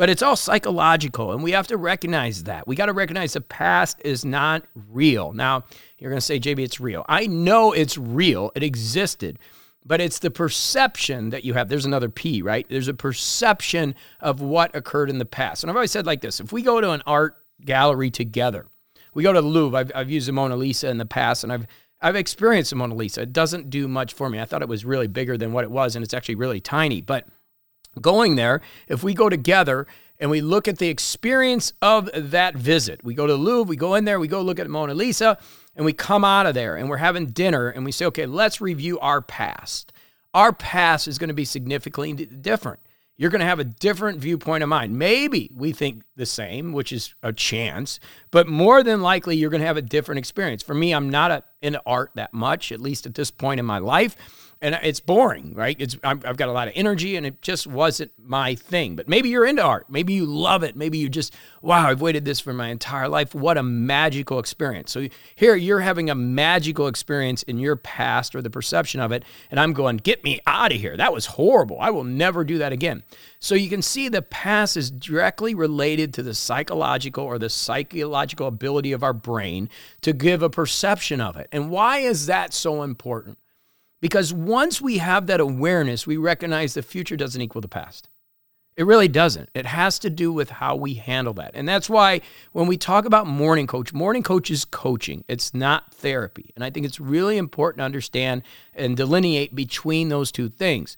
But 0.00 0.08
it's 0.08 0.22
all 0.22 0.34
psychological, 0.34 1.32
and 1.32 1.42
we 1.42 1.50
have 1.50 1.66
to 1.66 1.76
recognize 1.76 2.44
that. 2.44 2.66
We 2.66 2.74
got 2.74 2.86
to 2.86 2.94
recognize 2.94 3.34
the 3.34 3.42
past 3.42 4.00
is 4.02 4.24
not 4.24 4.64
real. 4.88 5.34
Now, 5.34 5.64
you're 5.98 6.08
going 6.08 6.16
to 6.16 6.24
say, 6.24 6.40
JB, 6.40 6.60
it's 6.60 6.80
real. 6.80 7.04
I 7.06 7.26
know 7.26 7.72
it's 7.72 7.98
real, 7.98 8.50
it 8.54 8.62
existed, 8.62 9.38
but 9.84 10.00
it's 10.00 10.18
the 10.18 10.30
perception 10.30 11.28
that 11.28 11.44
you 11.44 11.52
have. 11.52 11.68
There's 11.68 11.84
another 11.84 12.08
P, 12.08 12.40
right? 12.40 12.66
There's 12.70 12.88
a 12.88 12.94
perception 12.94 13.94
of 14.20 14.40
what 14.40 14.74
occurred 14.74 15.10
in 15.10 15.18
the 15.18 15.26
past. 15.26 15.62
And 15.62 15.70
I've 15.70 15.76
always 15.76 15.90
said 15.90 16.06
like 16.06 16.22
this 16.22 16.40
if 16.40 16.50
we 16.50 16.62
go 16.62 16.80
to 16.80 16.92
an 16.92 17.02
art 17.06 17.36
gallery 17.62 18.10
together, 18.10 18.68
we 19.12 19.22
go 19.22 19.34
to 19.34 19.42
the 19.42 19.48
Louvre, 19.48 19.78
I've, 19.78 19.92
I've 19.94 20.10
used 20.10 20.28
the 20.28 20.32
Mona 20.32 20.56
Lisa 20.56 20.88
in 20.88 20.96
the 20.96 21.04
past, 21.04 21.44
and 21.44 21.52
I've 21.52 21.66
I've 22.00 22.16
experienced 22.16 22.70
the 22.70 22.76
Mona 22.76 22.94
Lisa. 22.94 23.20
It 23.20 23.34
doesn't 23.34 23.68
do 23.68 23.86
much 23.86 24.14
for 24.14 24.30
me. 24.30 24.40
I 24.40 24.46
thought 24.46 24.62
it 24.62 24.68
was 24.68 24.86
really 24.86 25.08
bigger 25.08 25.36
than 25.36 25.52
what 25.52 25.64
it 25.64 25.70
was, 25.70 25.94
and 25.94 26.02
it's 26.02 26.14
actually 26.14 26.36
really 26.36 26.58
tiny. 26.58 27.02
But 27.02 27.26
going 28.00 28.36
there, 28.36 28.60
if 28.88 29.02
we 29.02 29.14
go 29.14 29.28
together 29.28 29.86
and 30.18 30.30
we 30.30 30.40
look 30.40 30.68
at 30.68 30.78
the 30.78 30.88
experience 30.88 31.72
of 31.80 32.10
that 32.14 32.54
visit, 32.54 33.02
we 33.02 33.14
go 33.14 33.26
to 33.26 33.32
the 33.32 33.38
Louvre, 33.38 33.68
we 33.68 33.76
go 33.76 33.94
in 33.94 34.04
there, 34.04 34.20
we 34.20 34.28
go 34.28 34.42
look 34.42 34.58
at 34.58 34.68
Mona 34.68 34.94
Lisa, 34.94 35.38
and 35.74 35.84
we 35.84 35.92
come 35.92 36.24
out 36.24 36.46
of 36.46 36.54
there 36.54 36.76
and 36.76 36.88
we're 36.88 36.98
having 36.98 37.26
dinner 37.26 37.68
and 37.68 37.84
we 37.84 37.92
say, 37.92 38.04
okay, 38.06 38.26
let's 38.26 38.60
review 38.60 38.98
our 39.00 39.22
past. 39.22 39.92
Our 40.34 40.52
past 40.52 41.08
is 41.08 41.18
going 41.18 41.28
to 41.28 41.34
be 41.34 41.44
significantly 41.44 42.12
different. 42.26 42.80
You're 43.16 43.30
going 43.30 43.40
to 43.40 43.46
have 43.46 43.58
a 43.58 43.64
different 43.64 44.18
viewpoint 44.18 44.62
of 44.62 44.70
mine. 44.70 44.96
Maybe 44.96 45.50
we 45.54 45.72
think 45.72 46.04
the 46.16 46.24
same, 46.24 46.72
which 46.72 46.90
is 46.90 47.14
a 47.22 47.34
chance, 47.34 48.00
but 48.30 48.48
more 48.48 48.82
than 48.82 49.02
likely, 49.02 49.36
you're 49.36 49.50
going 49.50 49.60
to 49.60 49.66
have 49.66 49.76
a 49.76 49.82
different 49.82 50.20
experience. 50.20 50.62
For 50.62 50.72
me, 50.72 50.92
I'm 50.92 51.10
not 51.10 51.30
a, 51.30 51.44
into 51.60 51.82
art 51.84 52.12
that 52.14 52.32
much, 52.32 52.72
at 52.72 52.80
least 52.80 53.04
at 53.04 53.14
this 53.14 53.30
point 53.30 53.60
in 53.60 53.66
my 53.66 53.78
life 53.78 54.16
and 54.62 54.78
it's 54.82 55.00
boring, 55.00 55.54
right? 55.54 55.74
It's 55.78 55.96
I've 56.04 56.36
got 56.36 56.48
a 56.48 56.52
lot 56.52 56.68
of 56.68 56.74
energy, 56.76 57.16
and 57.16 57.24
it 57.24 57.40
just 57.40 57.66
wasn't 57.66 58.12
my 58.18 58.54
thing. 58.54 58.94
But 58.94 59.08
maybe 59.08 59.30
you're 59.30 59.46
into 59.46 59.62
art. 59.62 59.88
Maybe 59.88 60.12
you 60.12 60.26
love 60.26 60.62
it. 60.62 60.76
Maybe 60.76 60.98
you 60.98 61.08
just 61.08 61.34
wow, 61.62 61.88
I've 61.88 62.00
waited 62.00 62.24
this 62.24 62.40
for 62.40 62.52
my 62.52 62.68
entire 62.68 63.08
life. 63.08 63.34
What 63.34 63.56
a 63.56 63.62
magical 63.62 64.38
experience! 64.38 64.92
So 64.92 65.08
here 65.34 65.54
you're 65.56 65.80
having 65.80 66.10
a 66.10 66.14
magical 66.14 66.88
experience 66.88 67.42
in 67.44 67.58
your 67.58 67.76
past 67.76 68.34
or 68.34 68.42
the 68.42 68.50
perception 68.50 69.00
of 69.00 69.12
it, 69.12 69.24
and 69.50 69.58
I'm 69.58 69.72
going, 69.72 69.96
get 69.96 70.24
me 70.24 70.40
out 70.46 70.72
of 70.72 70.78
here. 70.78 70.96
That 70.96 71.12
was 71.12 71.26
horrible. 71.26 71.78
I 71.80 71.90
will 71.90 72.04
never 72.04 72.44
do 72.44 72.58
that 72.58 72.72
again. 72.72 73.02
So 73.38 73.54
you 73.54 73.70
can 73.70 73.80
see 73.80 74.08
the 74.08 74.20
past 74.20 74.76
is 74.76 74.90
directly 74.90 75.54
related 75.54 76.12
to 76.14 76.22
the 76.22 76.34
psychological 76.34 77.24
or 77.24 77.38
the 77.38 77.48
psychological 77.48 78.46
ability 78.46 78.92
of 78.92 79.02
our 79.02 79.14
brain 79.14 79.70
to 80.02 80.12
give 80.12 80.42
a 80.42 80.50
perception 80.50 81.20
of 81.22 81.36
it. 81.36 81.48
And 81.50 81.70
why 81.70 81.98
is 81.98 82.26
that 82.26 82.52
so 82.52 82.82
important? 82.82 83.38
Because 84.00 84.32
once 84.32 84.80
we 84.80 84.98
have 84.98 85.26
that 85.26 85.40
awareness, 85.40 86.06
we 86.06 86.16
recognize 86.16 86.74
the 86.74 86.82
future 86.82 87.16
doesn't 87.16 87.40
equal 87.40 87.60
the 87.60 87.68
past. 87.68 88.08
It 88.76 88.86
really 88.86 89.08
doesn't. 89.08 89.50
It 89.52 89.66
has 89.66 89.98
to 89.98 90.10
do 90.10 90.32
with 90.32 90.48
how 90.48 90.74
we 90.76 90.94
handle 90.94 91.34
that. 91.34 91.50
And 91.54 91.68
that's 91.68 91.90
why 91.90 92.22
when 92.52 92.66
we 92.66 92.78
talk 92.78 93.04
about 93.04 93.26
morning 93.26 93.66
coach, 93.66 93.92
morning 93.92 94.22
coach 94.22 94.50
is 94.50 94.64
coaching, 94.64 95.24
it's 95.28 95.52
not 95.52 95.92
therapy. 95.92 96.52
And 96.54 96.64
I 96.64 96.70
think 96.70 96.86
it's 96.86 97.00
really 97.00 97.36
important 97.36 97.80
to 97.80 97.84
understand 97.84 98.42
and 98.72 98.96
delineate 98.96 99.54
between 99.54 100.08
those 100.08 100.32
two 100.32 100.48
things. 100.48 100.96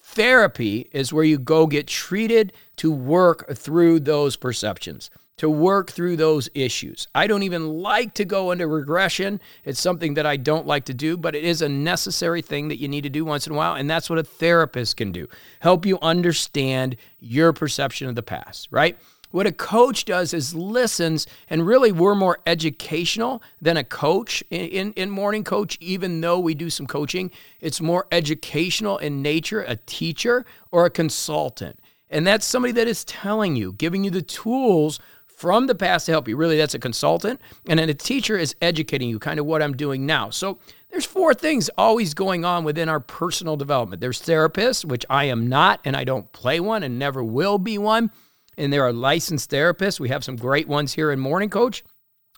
Therapy 0.00 0.88
is 0.92 1.12
where 1.12 1.24
you 1.24 1.38
go 1.38 1.66
get 1.66 1.86
treated 1.86 2.54
to 2.76 2.90
work 2.90 3.54
through 3.54 4.00
those 4.00 4.36
perceptions 4.36 5.10
to 5.38 5.48
work 5.48 5.90
through 5.90 6.16
those 6.16 6.48
issues. 6.54 7.08
I 7.14 7.26
don't 7.26 7.42
even 7.42 7.68
like 7.68 8.14
to 8.14 8.24
go 8.24 8.50
into 8.50 8.66
regression. 8.66 9.40
It's 9.64 9.80
something 9.80 10.14
that 10.14 10.26
I 10.26 10.36
don't 10.36 10.66
like 10.66 10.84
to 10.86 10.94
do, 10.94 11.16
but 11.16 11.34
it 11.34 11.44
is 11.44 11.62
a 11.62 11.68
necessary 11.68 12.42
thing 12.42 12.68
that 12.68 12.78
you 12.78 12.88
need 12.88 13.02
to 13.02 13.10
do 13.10 13.24
once 13.24 13.46
in 13.46 13.52
a 13.52 13.56
while. 13.56 13.74
And 13.74 13.88
that's 13.88 14.10
what 14.10 14.18
a 14.18 14.24
therapist 14.24 14.96
can 14.96 15.12
do 15.12 15.26
help 15.60 15.86
you 15.86 15.98
understand 16.00 16.96
your 17.20 17.52
perception 17.52 18.08
of 18.08 18.14
the 18.14 18.22
past, 18.22 18.68
right? 18.70 18.96
What 19.30 19.46
a 19.46 19.52
coach 19.52 20.06
does 20.06 20.32
is 20.32 20.54
listens, 20.54 21.26
and 21.50 21.66
really 21.66 21.92
we're 21.92 22.14
more 22.14 22.38
educational 22.46 23.42
than 23.60 23.76
a 23.76 23.84
coach 23.84 24.42
in, 24.48 24.68
in, 24.68 24.92
in, 24.94 25.10
Morning 25.10 25.44
Coach, 25.44 25.76
even 25.80 26.22
though 26.22 26.38
we 26.38 26.54
do 26.54 26.70
some 26.70 26.86
coaching. 26.86 27.30
It's 27.60 27.80
more 27.80 28.06
educational 28.10 28.96
in 28.96 29.20
nature, 29.20 29.60
a 29.60 29.76
teacher 29.76 30.46
or 30.70 30.86
a 30.86 30.90
consultant. 30.90 31.78
And 32.08 32.26
that's 32.26 32.46
somebody 32.46 32.72
that 32.72 32.88
is 32.88 33.04
telling 33.04 33.54
you, 33.54 33.74
giving 33.74 34.02
you 34.02 34.10
the 34.10 34.22
tools 34.22 34.98
from 35.38 35.68
the 35.68 35.74
past 35.74 36.06
to 36.06 36.12
help 36.12 36.26
you. 36.26 36.36
Really, 36.36 36.56
that's 36.56 36.74
a 36.74 36.80
consultant. 36.80 37.40
And 37.68 37.78
then 37.78 37.88
a 37.88 37.94
teacher 37.94 38.36
is 38.36 38.56
educating 38.60 39.08
you, 39.08 39.20
kind 39.20 39.38
of 39.38 39.46
what 39.46 39.62
I'm 39.62 39.76
doing 39.76 40.04
now. 40.04 40.30
So 40.30 40.58
there's 40.90 41.04
four 41.04 41.32
things 41.32 41.70
always 41.78 42.12
going 42.12 42.44
on 42.44 42.64
within 42.64 42.88
our 42.88 42.98
personal 42.98 43.56
development. 43.56 44.00
There's 44.00 44.20
therapists, 44.20 44.84
which 44.84 45.06
I 45.08 45.26
am 45.26 45.48
not, 45.48 45.80
and 45.84 45.94
I 45.94 46.02
don't 46.02 46.32
play 46.32 46.58
one 46.58 46.82
and 46.82 46.98
never 46.98 47.22
will 47.22 47.58
be 47.58 47.78
one. 47.78 48.10
And 48.56 48.72
there 48.72 48.84
are 48.84 48.92
licensed 48.92 49.48
therapists. 49.48 50.00
We 50.00 50.08
have 50.08 50.24
some 50.24 50.34
great 50.34 50.66
ones 50.66 50.94
here 50.94 51.12
in 51.12 51.20
Morning 51.20 51.50
Coach 51.50 51.84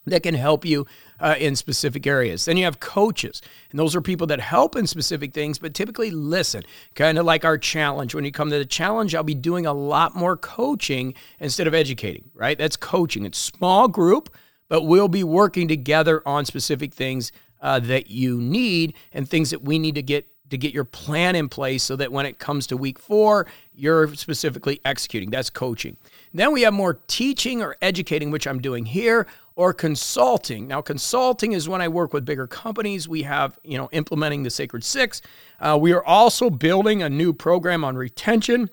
that 0.07 0.23
can 0.23 0.35
help 0.35 0.65
you 0.65 0.87
uh, 1.21 1.35
in 1.39 1.55
specific 1.57 2.07
areas. 2.07 2.45
Then 2.45 2.57
you 2.57 2.65
have 2.65 2.81
coaches, 2.81 3.43
and 3.71 3.79
those 3.79 3.95
are 3.95 4.01
people 4.01 4.27
that 4.29 4.41
help 4.41 4.77
in 4.77 4.87
specific 4.87 5.35
things, 5.35 5.59
but 5.59 5.75
typically 5.75 6.11
listen. 6.11 6.63
Kind 6.95 7.19
of 7.19 7.27
like 7.27 7.45
our 7.45 7.59
challenge. 7.59 8.15
When 8.15 8.25
you 8.25 8.33
come 8.33 8.51
to 8.51 8.59
the 8.59 8.65
challenge, 8.65 9.15
I'll 9.15 9.23
be 9.23 9.35
doing 9.35 9.67
a 9.67 9.73
lot 9.73 10.17
more 10.17 10.37
coaching 10.37 11.15
instead 11.39 11.67
of 11.67 11.75
educating, 11.75 12.31
right? 12.35 12.57
That's 12.57 12.77
coaching. 12.77 13.27
It's 13.27 13.39
small 13.39 13.89
group, 13.89 14.35
but 14.69 14.83
we'll 14.83 15.09
be 15.09 15.25
working 15.25 15.69
together 15.69 16.23
on 16.27 16.45
specific 16.45 16.95
things 16.95 17.33
uh, 17.61 17.81
that 17.81 18.11
you 18.11 18.41
need 18.41 18.95
and 19.13 19.29
things 19.29 19.51
that 19.51 19.63
we 19.63 19.79
need 19.79 19.95
to 19.97 20.03
get 20.03 20.27
to 20.51 20.59
get 20.59 20.75
your 20.75 20.85
plan 20.85 21.37
in 21.37 21.49
place 21.49 21.83
so 21.83 21.97
that 21.97 22.13
when 22.13 22.27
it 22.27 22.39
comes 22.39 22.67
to 22.67 22.77
week 22.77 22.99
four, 22.99 23.47
you're 23.73 24.13
specifically 24.15 24.81
executing. 24.85 25.31
That's 25.31 25.49
coaching. 25.49 25.97
Then 26.35 26.53
we 26.53 26.63
have 26.63 26.75
more 26.75 26.95
teaching 27.07 27.63
or 27.63 27.77
educating, 27.81 28.31
which 28.31 28.47
I'm 28.47 28.61
doing 28.61 28.85
here, 28.85 29.29
or 29.61 29.75
consulting. 29.75 30.67
Now, 30.67 30.81
consulting 30.81 31.53
is 31.53 31.69
when 31.69 31.83
I 31.83 31.89
work 31.89 32.15
with 32.15 32.25
bigger 32.25 32.47
companies. 32.47 33.07
We 33.07 33.25
have, 33.25 33.59
you 33.63 33.77
know, 33.77 33.91
implementing 33.93 34.43
the 34.43 34.49
Sacred 34.49 34.83
Six. 34.83 35.21
Uh, 35.61 35.77
we 35.79 35.93
are 35.93 36.03
also 36.03 36.49
building 36.49 37.03
a 37.03 37.11
new 37.11 37.35
program 37.35 37.85
on 37.85 37.95
retention 37.95 38.71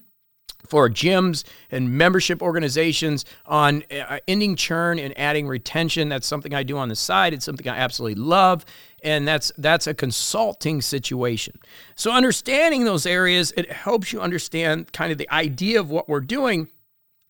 for 0.65 0.89
gyms 0.89 1.44
and 1.72 1.98
membership 1.98 2.41
organizations 2.41 3.25
on 3.46 3.84
uh, 3.91 4.20
ending 4.29 4.56
churn 4.56 4.98
and 4.98 5.13
adding 5.20 5.46
retention. 5.46 6.08
That's 6.08 6.25
something 6.25 6.53
I 6.53 6.63
do 6.63 6.77
on 6.77 6.88
the 6.88 6.96
side. 6.96 7.34
It's 7.34 7.44
something 7.44 7.67
I 7.67 7.75
absolutely 7.75 8.24
love, 8.24 8.63
and 9.03 9.27
that's 9.27 9.51
that's 9.58 9.88
a 9.88 9.94
consulting 9.94 10.82
situation. 10.82 11.60
So 11.96 12.13
understanding 12.13 12.86
those 12.86 13.06
areas, 13.06 13.51
it 13.58 13.70
helps 13.70 14.13
you 14.13 14.22
understand 14.22 14.94
kind 14.94 15.12
of 15.12 15.17
the 15.17 15.29
idea 15.32 15.82
of 15.82 15.89
what 15.89 16.08
we're 16.08 16.22
doing 16.22 16.70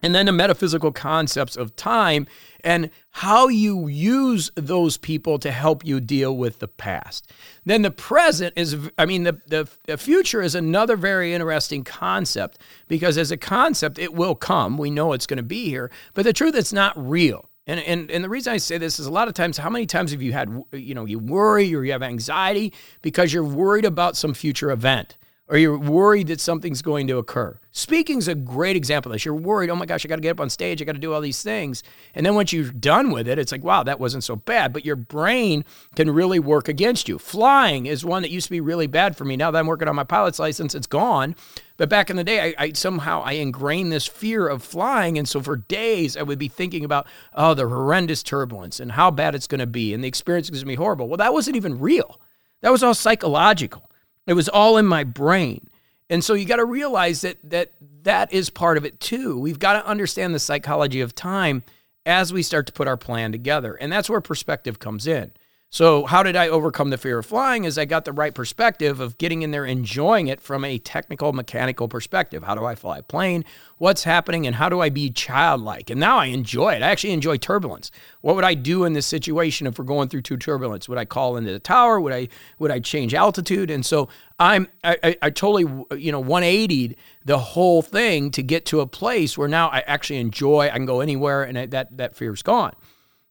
and 0.04 0.14
then 0.14 0.28
the 0.28 0.32
metaphysical 0.32 0.92
concepts 0.92 1.56
of 1.56 1.76
time 1.76 2.28
and 2.68 2.90
how 3.12 3.48
you 3.48 3.88
use 3.88 4.52
those 4.56 4.98
people 4.98 5.40
to 5.40 5.52
help 5.52 5.86
you 5.86 6.02
deal 6.02 6.36
with 6.36 6.60
the 6.60 6.68
past. 6.68 7.32
Then 7.64 7.82
the 7.82 7.92
present 7.92 8.56
is, 8.58 8.76
I 8.98 9.06
mean, 9.06 9.24
the, 9.24 9.40
the, 9.86 9.98
future 9.98 10.42
is 10.42 10.54
another 10.54 10.98
very 10.98 11.34
interesting 11.34 11.86
concept 11.86 12.60
because 12.90 13.18
as 13.18 13.32
a 13.32 13.38
concept, 13.38 13.98
it 13.98 14.14
will 14.14 14.36
come. 14.36 14.78
We 14.78 14.92
know 14.92 15.14
it's 15.14 15.26
going 15.26 15.38
to 15.38 15.44
be 15.44 15.70
here, 15.70 15.90
but 16.14 16.24
the 16.24 16.34
truth, 16.34 16.56
it's 16.56 16.74
not 16.74 16.94
real. 16.98 17.50
And, 17.68 17.80
and, 17.80 18.12
and 18.12 18.22
the 18.22 18.28
reason 18.28 18.52
I 18.52 18.58
say 18.58 18.78
this 18.78 19.00
is 19.00 19.06
a 19.06 19.12
lot 19.12 19.30
of 19.30 19.34
times, 19.34 19.58
how 19.58 19.70
many 19.70 19.86
times 19.86 20.12
have 20.12 20.22
you 20.22 20.34
had, 20.34 20.50
you 20.74 20.94
know, 20.94 21.06
you 21.06 21.20
worry 21.20 21.74
or 21.74 21.86
you 21.86 21.94
have 21.94 22.04
anxiety 22.04 22.74
because 23.02 23.32
you're 23.32 23.46
worried 23.46 23.86
about 23.86 24.18
some 24.18 24.34
future 24.34 24.72
event? 24.72 25.16
Or 25.50 25.58
you're 25.58 25.78
worried 25.78 26.28
that 26.28 26.42
something's 26.42 26.82
going 26.82 27.08
to 27.08 27.18
occur. 27.18 27.58
Speaking's 27.72 28.28
a 28.28 28.36
great 28.36 28.76
example 28.76 29.12
of 29.12 29.16
this. 29.16 29.24
You're 29.24 29.34
worried, 29.34 29.70
oh 29.70 29.76
my 29.76 29.86
gosh, 29.86 30.04
I 30.04 30.10
got 30.10 30.18
to 30.18 30.22
get 30.22 30.32
up 30.32 30.42
on 30.42 30.50
stage, 30.50 30.82
I 30.82 30.86
got 30.86 30.94
to 30.94 31.00
do 31.00 31.14
all 31.14 31.22
these 31.22 31.42
things. 31.42 31.84
And 32.14 32.26
then 32.26 32.36
once 32.36 32.52
you're 32.52 32.72
done 32.72 33.12
with 33.12 33.28
it, 33.28 33.40
it's 33.40 33.52
like, 33.52 33.64
wow, 33.64 33.84
that 33.84 34.00
wasn't 34.00 34.24
so 34.24 34.36
bad. 34.36 34.74
But 34.74 34.86
your 34.86 34.96
brain 34.96 35.64
can 35.96 36.10
really 36.10 36.40
work 36.40 36.68
against 36.68 37.08
you. 37.08 37.18
Flying 37.18 37.86
is 37.86 38.04
one 38.04 38.24
that 38.24 38.32
used 38.32 38.48
to 38.48 38.52
be 38.52 38.62
really 38.62 38.88
bad 38.88 39.16
for 39.16 39.24
me. 39.24 39.38
Now 39.38 39.52
that 39.52 39.60
I'm 39.60 39.68
working 39.68 39.88
on 39.88 39.96
my 39.96 40.04
pilot's 40.04 40.40
license, 40.40 40.76
it's 40.76 40.88
gone. 40.88 41.36
But 41.78 41.90
back 41.90 42.10
in 42.10 42.16
the 42.16 42.24
day, 42.24 42.54
I, 42.58 42.64
I 42.66 42.72
somehow 42.74 43.22
I 43.22 43.34
ingrained 43.34 43.92
this 43.92 44.08
fear 44.08 44.48
of 44.48 44.64
flying. 44.64 45.18
And 45.18 45.30
so 45.30 45.40
for 45.42 45.56
days, 45.56 46.18
I 46.18 46.24
would 46.24 46.40
be 46.40 46.48
thinking 46.48 46.84
about, 46.84 47.08
oh, 47.36 47.54
the 47.54 47.68
horrendous 47.68 48.24
turbulence 48.24 48.80
and 48.80 48.94
how 48.94 49.12
bad 49.12 49.36
it's 49.36 49.48
going 49.48 49.60
to 49.60 49.68
be. 49.68 49.94
And 49.94 50.04
the 50.04 50.08
experience 50.08 50.48
is 50.48 50.52
going 50.52 50.62
to 50.62 50.66
be 50.66 50.76
horrible. 50.76 51.08
Well, 51.08 51.18
that 51.18 51.34
wasn't 51.34 51.56
even 51.56 51.80
real. 51.80 52.20
That 52.62 52.72
was 52.72 52.84
all 52.84 52.96
psychological. 52.96 53.90
It 54.28 54.34
was 54.34 54.50
all 54.50 54.78
in 54.78 54.86
my 54.86 55.04
brain. 55.04 55.70
And 56.10 56.24
so 56.24 56.34
you 56.34 56.46
got 56.46 56.58
to 56.58 56.66
realize 56.66 57.22
that 57.22 57.38
that 57.44 57.72
that 58.04 58.32
is 58.32 58.50
part 58.50 58.78
of 58.78 58.86
it 58.86 59.00
too. 59.00 59.38
We've 59.40 59.60
got 59.60 59.74
to 59.74 59.88
understand 59.88 60.36
the 60.36 60.40
psychology 60.40 61.02
of 61.02 61.16
time 61.16 61.64
as 62.06 62.32
we 62.32 62.44
start 62.44 62.68
to 62.68 62.74
put 62.74 62.88
our 62.88 62.96
plan 62.96 63.32
together. 63.32 63.74
And 63.76 63.92
that's 63.92 64.10
where 64.10 64.22
perspective 64.22 64.80
comes 64.80 65.08
in. 65.08 65.32
So, 65.70 66.06
how 66.06 66.24
did 66.24 66.38
I 66.38 66.48
overcome 66.48 66.92
the 66.92 66.98
fear 66.98 67.20
of 67.20 67.26
flying? 67.26 67.66
Is 67.66 67.78
I 67.78 67.84
got 67.84 68.06
the 68.06 68.14
right 68.14 68.34
perspective 68.34 69.02
of 69.02 69.18
getting 69.18 69.42
in 69.42 69.52
there, 69.52 69.66
enjoying 69.66 70.28
it 70.28 70.40
from 70.40 70.64
a 70.64 70.78
technical, 70.78 71.34
mechanical 71.34 71.90
perspective. 71.90 72.44
How 72.44 72.56
do 72.56 72.64
I 72.64 72.74
fly 72.74 73.00
a 73.00 73.04
plane? 73.04 73.44
What's 73.78 74.06
happening? 74.06 74.48
And 74.48 74.56
how 74.56 74.70
do 74.70 74.80
I 74.80 74.88
be 74.88 75.10
childlike? 75.10 75.90
And 75.90 76.00
now 76.00 76.20
I 76.20 76.28
enjoy 76.28 76.74
it. 76.76 76.84
I 76.84 76.90
actually 76.90 77.12
enjoy 77.12 77.36
turbulence. 77.36 77.92
What 78.22 78.36
would 78.36 78.46
I 78.46 78.54
do 78.54 78.86
in 78.86 78.94
this 78.94 79.06
situation 79.06 79.68
if 79.68 79.78
we're 79.78 79.84
going 79.84 80.08
through 80.08 80.22
two 80.22 80.38
turbulence? 80.38 80.88
Would 80.88 80.98
I 80.98 81.04
call 81.04 81.36
into 81.36 81.52
the 81.52 81.60
tower? 81.60 82.00
Would 82.00 82.14
I 82.14 82.30
would 82.60 82.72
I 82.72 82.80
change 82.80 83.14
altitude? 83.14 83.70
And 83.70 83.86
so 83.86 84.08
I'm 84.40 84.70
I, 84.86 84.98
I, 85.04 85.18
I 85.24 85.30
totally 85.32 85.64
you 86.02 86.14
know 86.14 86.24
180'd 86.24 86.96
the 87.26 87.40
whole 87.40 87.82
thing 87.82 88.32
to 88.32 88.42
get 88.42 88.66
to 88.68 88.80
a 88.80 88.88
place 88.88 89.38
where 89.38 89.50
now 89.50 89.68
I 89.68 89.80
actually 89.80 90.20
enjoy. 90.20 90.68
I 90.68 90.78
can 90.78 90.86
go 90.86 91.02
anywhere, 91.02 91.44
and 91.44 91.60
I, 91.60 91.66
that 91.66 91.98
that 91.98 92.16
fear's 92.16 92.42
gone. 92.42 92.74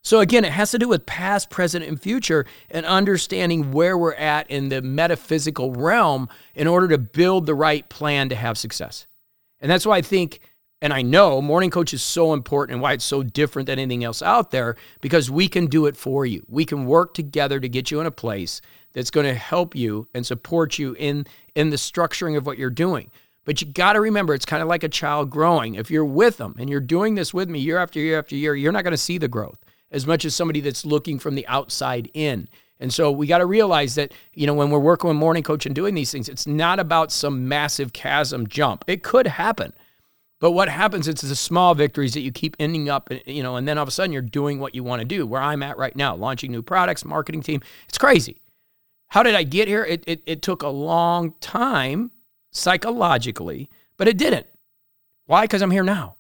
So 0.07 0.21
again, 0.21 0.45
it 0.45 0.53
has 0.53 0.71
to 0.71 0.79
do 0.79 0.87
with 0.87 1.05
past, 1.05 1.51
present, 1.51 1.85
and 1.85 2.01
future 2.01 2.47
and 2.71 2.87
understanding 2.87 3.73
where 3.73 3.99
we're 3.99 4.15
at 4.15 4.49
in 4.49 4.69
the 4.69 4.81
metaphysical 4.81 5.73
realm 5.73 6.29
in 6.55 6.69
order 6.69 6.87
to 6.87 6.97
build 6.97 7.45
the 7.45 7.57
right 7.57 7.89
plan 7.89 8.29
to 8.29 8.37
have 8.37 8.57
success. 8.57 9.09
And 9.61 9.69
that's 9.69 9.85
why 9.85 9.97
I 9.97 10.03
think 10.03 10.39
and 10.81 10.93
I 10.93 11.03
know 11.03 11.43
morning 11.43 11.71
coach 11.71 11.93
is 11.93 12.03
so 12.03 12.33
important 12.33 12.75
and 12.75 12.83
why 12.83 12.93
it's 12.93 13.05
so 13.05 13.25
different 13.25 13.67
than 13.67 13.81
anything 13.81 14.05
else 14.05 14.23
out 14.23 14.53
there 14.53 14.77
because 15.01 15.29
we 15.29 15.49
can 15.49 15.67
do 15.67 15.87
it 15.87 15.97
for 15.97 16.25
you. 16.25 16.45
We 16.47 16.65
can 16.65 16.87
work 16.87 17.13
together 17.13 17.59
to 17.59 17.69
get 17.69 17.91
you 17.91 17.99
in 17.99 18.07
a 18.07 18.13
place 18.13 18.61
that's 18.93 19.11
going 19.11 19.27
to 19.27 19.35
help 19.35 19.75
you 19.75 20.07
and 20.15 20.25
support 20.25 20.79
you 20.79 20.95
in 21.01 21.27
in 21.57 21.71
the 21.71 21.77
structuring 21.77 22.37
of 22.37 22.47
what 22.47 22.59
you're 22.59 22.71
doing. 22.71 23.11
But 23.45 23.61
you 23.61 23.67
got 23.67 23.95
to 23.95 24.01
remember 24.01 24.35
it's 24.35 24.47
kind 24.47 24.63
of 24.63 24.69
like 24.69 24.85
a 24.85 24.89
child 24.89 25.31
growing. 25.31 25.75
If 25.75 25.91
you're 25.91 26.05
with 26.05 26.37
them 26.37 26.55
and 26.61 26.71
you're 26.71 26.79
doing 26.79 27.17
this 27.17 27.35
with 27.35 27.49
me 27.49 27.59
year 27.59 27.79
after 27.79 27.99
year 27.99 28.21
after 28.21 28.37
year, 28.37 28.55
you're 28.55 28.71
not 28.71 28.85
going 28.85 28.93
to 28.93 28.97
see 28.97 29.19
the 29.19 29.27
growth 29.27 29.59
as 29.91 30.07
much 30.07 30.25
as 30.25 30.35
somebody 30.35 30.61
that's 30.61 30.85
looking 30.85 31.19
from 31.19 31.35
the 31.35 31.47
outside 31.47 32.11
in. 32.15 32.49
And 32.79 32.93
so 32.93 33.11
we 33.11 33.27
got 33.27 33.39
to 33.39 33.47
realize 33.47 33.95
that, 33.95 34.13
you 34.35 34.47
know, 34.47 34.55
when 34.55 34.71
we're 34.71 34.79
working 34.79 35.09
with 35.09 35.17
morning 35.17 35.43
coach 35.43 35.65
and 35.65 35.75
doing 35.75 35.95
these 35.95 36.13
things, 36.13 36.29
it's 36.29 36.47
not 36.47 36.79
about 36.79 37.11
some 37.11 37.49
massive 37.49 37.93
chasm 37.93 38.47
jump. 38.47 38.85
It 38.87 39.03
could 39.03 39.27
happen. 39.27 39.73
But 40.39 40.51
what 40.51 40.69
happens 40.69 41.09
is 41.09 41.23
the 41.23 41.35
small 41.35 41.75
victories 41.75 42.13
that 42.13 42.21
you 42.21 42.31
keep 42.31 42.57
ending 42.59 42.91
up, 42.91 43.09
you 43.25 43.43
know, 43.43 43.57
and 43.57 43.67
then 43.67 43.79
all 43.79 43.83
of 43.83 43.89
a 43.89 43.93
sudden 43.93 44.13
you're 44.13 44.21
doing 44.21 44.59
what 44.61 44.75
you 44.75 44.85
want 44.85 45.01
to 45.01 45.07
do. 45.07 45.27
Where 45.27 45.41
I'm 45.41 45.63
at 45.63 45.79
right 45.79 45.97
now, 45.97 46.15
launching 46.15 46.53
new 46.53 46.61
products, 46.61 47.05
marketing 47.05 47.43
team. 47.43 47.63
It's 47.89 47.97
crazy. 47.97 48.43
How 49.09 49.23
did 49.23 49.35
I 49.35 49.45
get 49.45 49.69
here? 49.69 49.85
It, 49.85 50.05
it, 50.07 50.23
it 50.27 50.43
took 50.43 50.63
a 50.63 50.69
long 50.69 51.33
time 51.41 52.11
psychologically, 52.51 53.71
but 53.97 54.09
it 54.09 54.19
didn't. 54.19 54.47
Why? 55.25 55.45
Because 55.45 55.63
I'm 55.63 55.71
here 55.71 55.85
now. 55.85 56.16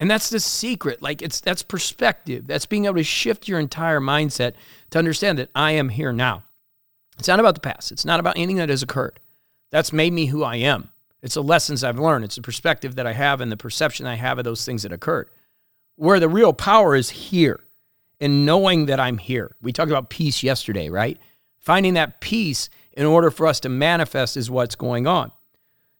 And 0.00 0.10
that's 0.10 0.30
the 0.30 0.40
secret. 0.40 1.02
Like 1.02 1.22
it's 1.22 1.40
that's 1.40 1.62
perspective. 1.62 2.46
That's 2.46 2.66
being 2.66 2.84
able 2.84 2.96
to 2.96 3.04
shift 3.04 3.48
your 3.48 3.58
entire 3.58 4.00
mindset 4.00 4.54
to 4.90 4.98
understand 4.98 5.38
that 5.38 5.50
I 5.54 5.72
am 5.72 5.88
here 5.88 6.12
now. 6.12 6.44
It's 7.18 7.28
not 7.28 7.40
about 7.40 7.54
the 7.54 7.60
past. 7.60 7.90
It's 7.90 8.04
not 8.04 8.20
about 8.20 8.36
anything 8.36 8.56
that 8.56 8.68
has 8.68 8.82
occurred. 8.82 9.18
That's 9.70 9.92
made 9.92 10.12
me 10.12 10.26
who 10.26 10.44
I 10.44 10.56
am. 10.56 10.90
It's 11.20 11.34
the 11.34 11.42
lessons 11.42 11.82
I've 11.82 11.98
learned. 11.98 12.24
It's 12.24 12.36
the 12.36 12.42
perspective 12.42 12.94
that 12.94 13.06
I 13.06 13.12
have 13.12 13.40
and 13.40 13.50
the 13.50 13.56
perception 13.56 14.06
I 14.06 14.14
have 14.14 14.38
of 14.38 14.44
those 14.44 14.64
things 14.64 14.84
that 14.84 14.92
occurred. 14.92 15.28
Where 15.96 16.20
the 16.20 16.28
real 16.28 16.52
power 16.52 16.94
is 16.94 17.10
here 17.10 17.60
and 18.20 18.46
knowing 18.46 18.86
that 18.86 19.00
I'm 19.00 19.18
here. 19.18 19.56
We 19.60 19.72
talked 19.72 19.90
about 19.90 20.10
peace 20.10 20.44
yesterday, 20.44 20.90
right? 20.90 21.18
Finding 21.58 21.94
that 21.94 22.20
peace 22.20 22.70
in 22.92 23.04
order 23.04 23.30
for 23.30 23.46
us 23.46 23.60
to 23.60 23.68
manifest 23.68 24.36
is 24.36 24.50
what's 24.50 24.76
going 24.76 25.06
on. 25.06 25.32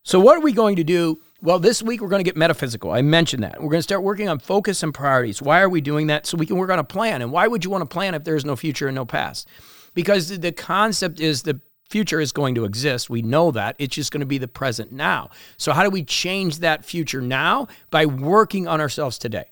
So, 0.05 0.21
what 0.21 0.37
are 0.37 0.41
we 0.41 0.53
going 0.53 0.77
to 0.77 0.85
do 0.85 1.21
well, 1.41 1.59
this 1.59 1.83
week 1.83 2.01
we're 2.01 2.09
going 2.09 2.21
to 2.21 2.29
get 2.29 2.37
metaphysical. 2.37 2.91
I 2.91 3.03
mentioned 3.03 3.45
that. 3.45 3.63
We're 3.63 3.71
going 3.71 3.79
to 3.79 3.83
start 3.83 4.03
working 4.03 4.29
on 4.29 4.41
focus 4.41 4.83
and 4.83 4.93
priorities. 4.93 5.41
Why 5.41 5.61
are 5.61 5.69
we 5.69 5.81
doing 5.81 6.09
that? 6.09 6.27
So 6.27 6.37
we 6.37 6.47
can 6.47 6.57
work 6.57 6.71
on 6.71 6.79
a 6.79 6.85
plan. 6.85 7.23
And 7.23 7.31
why 7.31 7.47
would 7.47 7.65
you 7.65 7.71
want 7.71 7.83
to 7.83 7.93
plan 7.93 8.15
if 8.15 8.25
there's 8.25 8.45
no 8.45 8.57
future 8.57 8.89
and 8.89 8.95
no 8.97 9.05
past? 9.05 9.49
Because 9.95 10.41
the 10.41 10.53
concept 10.53 11.21
is 11.21 11.43
the 11.43 11.61
future 11.89 12.21
is 12.21 12.33
going 12.33 12.57
to 12.57 12.65
exist. 12.65 13.09
We 13.09 13.23
know 13.23 13.53
that. 13.53 13.77
It's 13.79 13.95
just 13.95 14.11
going 14.11 14.21
to 14.21 14.27
be 14.27 14.39
the 14.39 14.49
present 14.49 14.91
now. 14.91 15.31
So, 15.57 15.73
how 15.73 15.85
do 15.85 15.91
we 15.91 16.05
change 16.05 16.59
that 16.59 16.85
future 16.85 17.21
now? 17.21 17.69
By 17.91 18.05
working 18.07 18.67
on 18.67 18.81
ourselves 18.81 19.17
today. 19.17 19.51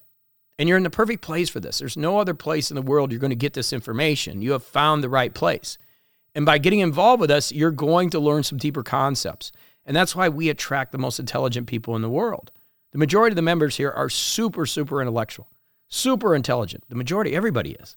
And 0.59 0.69
you're 0.69 0.79
in 0.79 0.85
the 0.85 0.91
perfect 0.91 1.23
place 1.23 1.51
for 1.51 1.61
this. 1.61 1.79
There's 1.79 1.97
no 1.97 2.19
other 2.19 2.35
place 2.35 2.71
in 2.71 2.75
the 2.75 2.83
world 2.83 3.13
you're 3.13 3.21
going 3.21 3.31
to 3.31 3.37
get 3.37 3.53
this 3.53 3.73
information. 3.73 4.43
You 4.43 4.53
have 4.53 4.65
found 4.65 5.05
the 5.05 5.09
right 5.09 5.33
place. 5.33 5.79
And 6.35 6.45
by 6.45 6.59
getting 6.59 6.81
involved 6.81 7.21
with 7.21 7.31
us, 7.31 7.53
you're 7.53 7.71
going 7.71 8.11
to 8.11 8.19
learn 8.19 8.43
some 8.43 8.59
deeper 8.59 8.83
concepts. 8.83 9.53
And 9.87 9.97
that's 9.97 10.15
why 10.15 10.29
we 10.29 10.51
attract 10.51 10.93
the 10.93 10.99
most 10.99 11.19
intelligent 11.19 11.69
people 11.69 11.97
in 11.97 12.03
the 12.03 12.11
world. 12.11 12.51
The 12.93 12.99
majority 12.99 13.33
of 13.33 13.37
the 13.37 13.43
members 13.43 13.77
here 13.77 13.91
are 13.91 14.11
super, 14.11 14.67
super 14.67 15.01
intellectual, 15.01 15.49
super 15.89 16.35
intelligent. 16.35 16.85
The 16.89 16.97
majority, 16.97 17.35
everybody 17.35 17.73
is. 17.73 17.97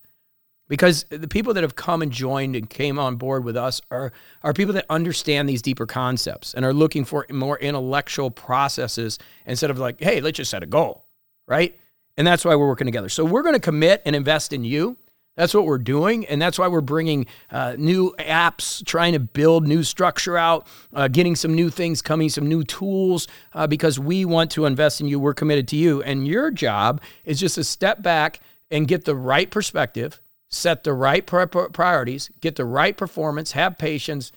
Because 0.68 1.06
the 1.10 1.28
people 1.28 1.56
that 1.56 1.64
have 1.64 1.76
come 1.76 2.04
and 2.04 2.12
joined 2.12 2.56
and 2.56 2.70
came 2.70 3.00
on 3.00 3.16
board 3.16 3.44
with 3.44 3.58
us 3.58 3.82
are, 3.90 4.14
are 4.44 4.54
people 4.54 4.74
that 4.76 4.86
understand 4.88 5.50
these 5.50 5.64
deeper 5.64 5.88
concepts 5.88 6.54
and 6.54 6.64
are 6.64 6.74
looking 6.74 7.06
for 7.06 7.26
more 7.32 7.58
intellectual 7.58 8.30
processes 8.30 9.18
instead 9.48 9.72
of 9.72 9.80
like, 9.80 10.00
hey, 10.00 10.22
let's 10.22 10.38
just 10.38 10.52
set 10.52 10.62
a 10.62 10.68
goal, 10.68 11.06
right? 11.48 11.76
And 12.18 12.28
that's 12.28 12.46
why 12.46 12.56
we're 12.56 12.68
working 12.68 12.86
together. 12.86 13.10
So 13.10 13.26
we're 13.26 13.42
going 13.42 13.56
to 13.56 13.60
commit 13.60 14.04
and 14.06 14.16
invest 14.16 14.54
in 14.54 14.64
you. 14.64 14.96
That's 15.40 15.54
what 15.54 15.66
we're 15.66 15.78
doing. 15.78 16.26
And 16.26 16.42
that's 16.42 16.60
why 16.60 16.68
we're 16.68 16.82
bringing 16.82 17.26
uh, 17.50 17.78
new 17.78 18.14
apps, 18.20 18.86
trying 18.86 19.14
to 19.14 19.22
build 19.22 19.66
new 19.66 19.84
structure 19.84 20.38
out, 20.38 20.68
uh, 20.94 21.08
getting 21.08 21.34
some 21.34 21.54
new 21.54 21.70
things 21.70 22.02
coming, 22.02 22.28
some 22.28 22.46
new 22.46 22.66
tools, 22.66 23.26
uh, 23.54 23.66
because 23.66 23.98
we 23.98 24.26
want 24.26 24.52
to 24.52 24.66
invest 24.66 25.00
in 25.00 25.08
you. 25.08 25.18
We're 25.18 25.34
committed 25.34 25.66
to 25.70 25.78
you. 25.78 26.04
And 26.04 26.28
your 26.28 26.52
job 26.52 27.00
is 27.24 27.40
just 27.40 27.56
to 27.56 27.64
step 27.64 28.02
back 28.02 28.42
and 28.70 28.86
get 28.86 29.06
the 29.06 29.16
right 29.16 29.50
perspective, 29.50 30.20
set 30.50 30.84
the 30.84 30.94
right 30.94 31.26
priorities, 31.26 32.30
get 32.42 32.58
the 32.58 32.66
right 32.66 32.98
performance, 32.98 33.54
have 33.54 33.78
patience, 33.78 34.34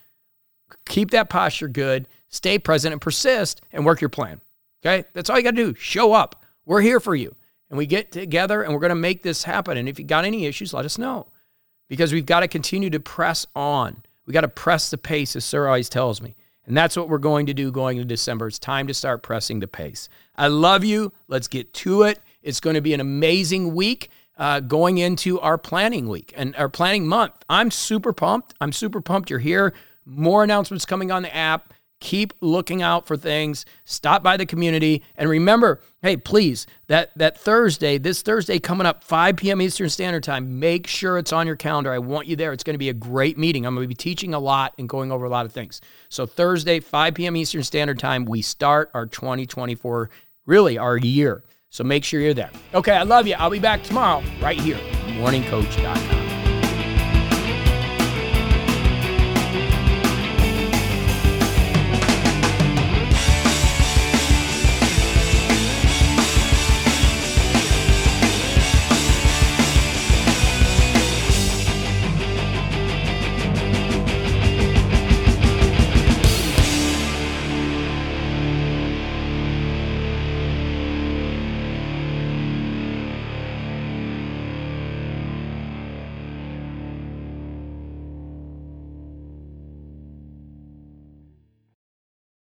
keep 0.87 1.11
that 1.11 1.29
posture 1.29 1.67
good, 1.67 2.07
stay 2.29 2.61
present 2.61 2.93
and 2.93 3.01
persist 3.01 3.61
and 3.73 3.85
work 3.85 4.01
your 4.01 4.09
plan. 4.09 4.41
Okay? 4.87 5.05
That's 5.15 5.29
all 5.29 5.37
you 5.37 5.43
got 5.43 5.57
to 5.57 5.73
do. 5.73 5.75
Show 5.75 6.13
up. 6.13 6.45
We're 6.65 6.81
here 6.81 7.01
for 7.01 7.17
you 7.17 7.35
and 7.73 7.79
we 7.79 7.87
get 7.87 8.13
together 8.13 8.61
and 8.63 8.75
we're 8.75 8.81
going 8.81 8.91
to 8.91 8.95
make 8.95 9.23
this 9.23 9.45
happen. 9.45 9.79
And 9.79 9.89
if 9.89 9.99
you 9.99 10.05
got 10.05 10.27
any 10.27 10.45
issues, 10.45 10.75
let 10.75 10.85
us 10.85 10.99
know 10.99 11.29
because 11.89 12.13
we've 12.13 12.27
got 12.27 12.41
to 12.41 12.49
continue 12.49 12.91
to 12.91 13.01
press 13.01 13.47
on. 13.57 14.03
We 14.27 14.35
got 14.35 14.43
to 14.43 14.49
press 14.49 14.91
the 14.91 14.99
pace, 14.99 15.35
as 15.37 15.47
Sir 15.47 15.67
always 15.67 15.89
tells 15.89 16.21
me. 16.21 16.37
And 16.67 16.77
that's 16.77 16.99
what 16.99 17.09
we're 17.09 17.17
going 17.17 17.47
to 17.47 17.55
do 17.55 17.73
going 17.73 17.97
into 17.97 18.07
December. 18.07 18.47
It's 18.47 18.59
time 18.59 18.89
to 18.89 18.95
start 18.95 19.23
pressing 19.23 19.61
the 19.61 19.69
pace. 19.69 20.11
I 20.37 20.49
love 20.49 20.85
you. 20.85 21.15
Let's 21.29 21.49
get 21.49 21.73
to 21.73 22.03
it. 22.03 22.21
It's 22.43 22.61
going 22.61 22.75
to 22.75 22.83
be 22.83 22.93
an 22.93 23.01
amazing 23.01 23.75
week 23.75 24.11
uh, 24.37 24.61
going 24.61 24.99
into 24.99 25.41
our 25.41 25.57
planning 25.57 26.11
week 26.11 26.35
and 26.37 26.55
our 26.57 26.69
planning 26.69 27.07
month. 27.07 27.33
I'm 27.49 27.71
super 27.71 28.13
pumped. 28.13 28.53
I'm 28.61 28.73
super 28.73 29.01
pumped 29.01 29.31
you're 29.31 29.39
here. 29.39 29.73
More 30.05 30.45
announcements 30.45 30.85
coming 30.85 31.11
on 31.11 31.23
the 31.23 31.35
app. 31.35 31.73
Keep 32.03 32.35
looking 32.41 32.83
out 32.83 33.07
for 33.07 33.17
things. 33.17 33.65
Stop 33.85 34.25
by 34.25 34.37
the 34.37 34.45
community. 34.45 35.05
And 35.17 35.31
remember, 35.31 35.81
hey, 36.03 36.17
please, 36.17 36.67
that, 36.89 37.17
that 37.17 37.39
Thursday, 37.39 37.97
this 37.97 38.23
Thursday 38.23 38.59
coming 38.59 38.89
up, 38.89 39.05
5 39.05 39.37
p.m. 39.37 39.63
Eastern 39.63 39.89
Standard 39.89 40.25
Time, 40.25 40.59
make 40.59 40.89
sure 40.89 41.17
it's 41.17 41.33
on 41.33 41.47
your 41.47 41.55
calendar. 41.55 41.93
I 41.93 42.01
want 42.01 42.27
you 42.27 42.35
there. 42.35 42.53
It's 42.53 42.65
going 42.65 42.75
to 42.75 42.79
be 42.79 42.89
a 42.89 42.93
great 42.93 43.39
meeting. 43.39 43.65
I'm 43.65 43.77
going 43.77 43.85
to 43.85 43.89
be 43.89 43.95
teaching 43.95 44.35
a 44.35 44.41
lot 44.41 44.75
and 44.79 44.89
going 44.89 45.13
over 45.13 45.27
a 45.27 45.31
lot 45.31 45.47
of 45.47 45.53
things. 45.53 45.81
So, 46.09 46.27
Thursday, 46.27 46.81
5 46.81 47.15
p.m. 47.15 47.37
Eastern 47.37 47.63
Standard 47.63 48.01
Time, 48.01 48.25
we 48.25 48.43
start 48.43 48.91
our 48.95 49.07
2024, 49.07 50.11
really 50.45 50.79
our 50.79 50.97
year. 50.97 51.45
So, 51.71 51.85
make 51.85 52.03
sure 52.03 52.21
you're 52.21 52.35
there. 52.35 52.51
Okay, 52.75 52.97
I 52.97 53.05
love 53.05 53.29
you. 53.29 53.37
I'll 53.39 53.49
be 53.49 53.61
back 53.61 53.85
tomorrow 53.85 54.25
right 54.41 54.59
here, 54.59 54.81
morningcoach.com. 55.07 56.22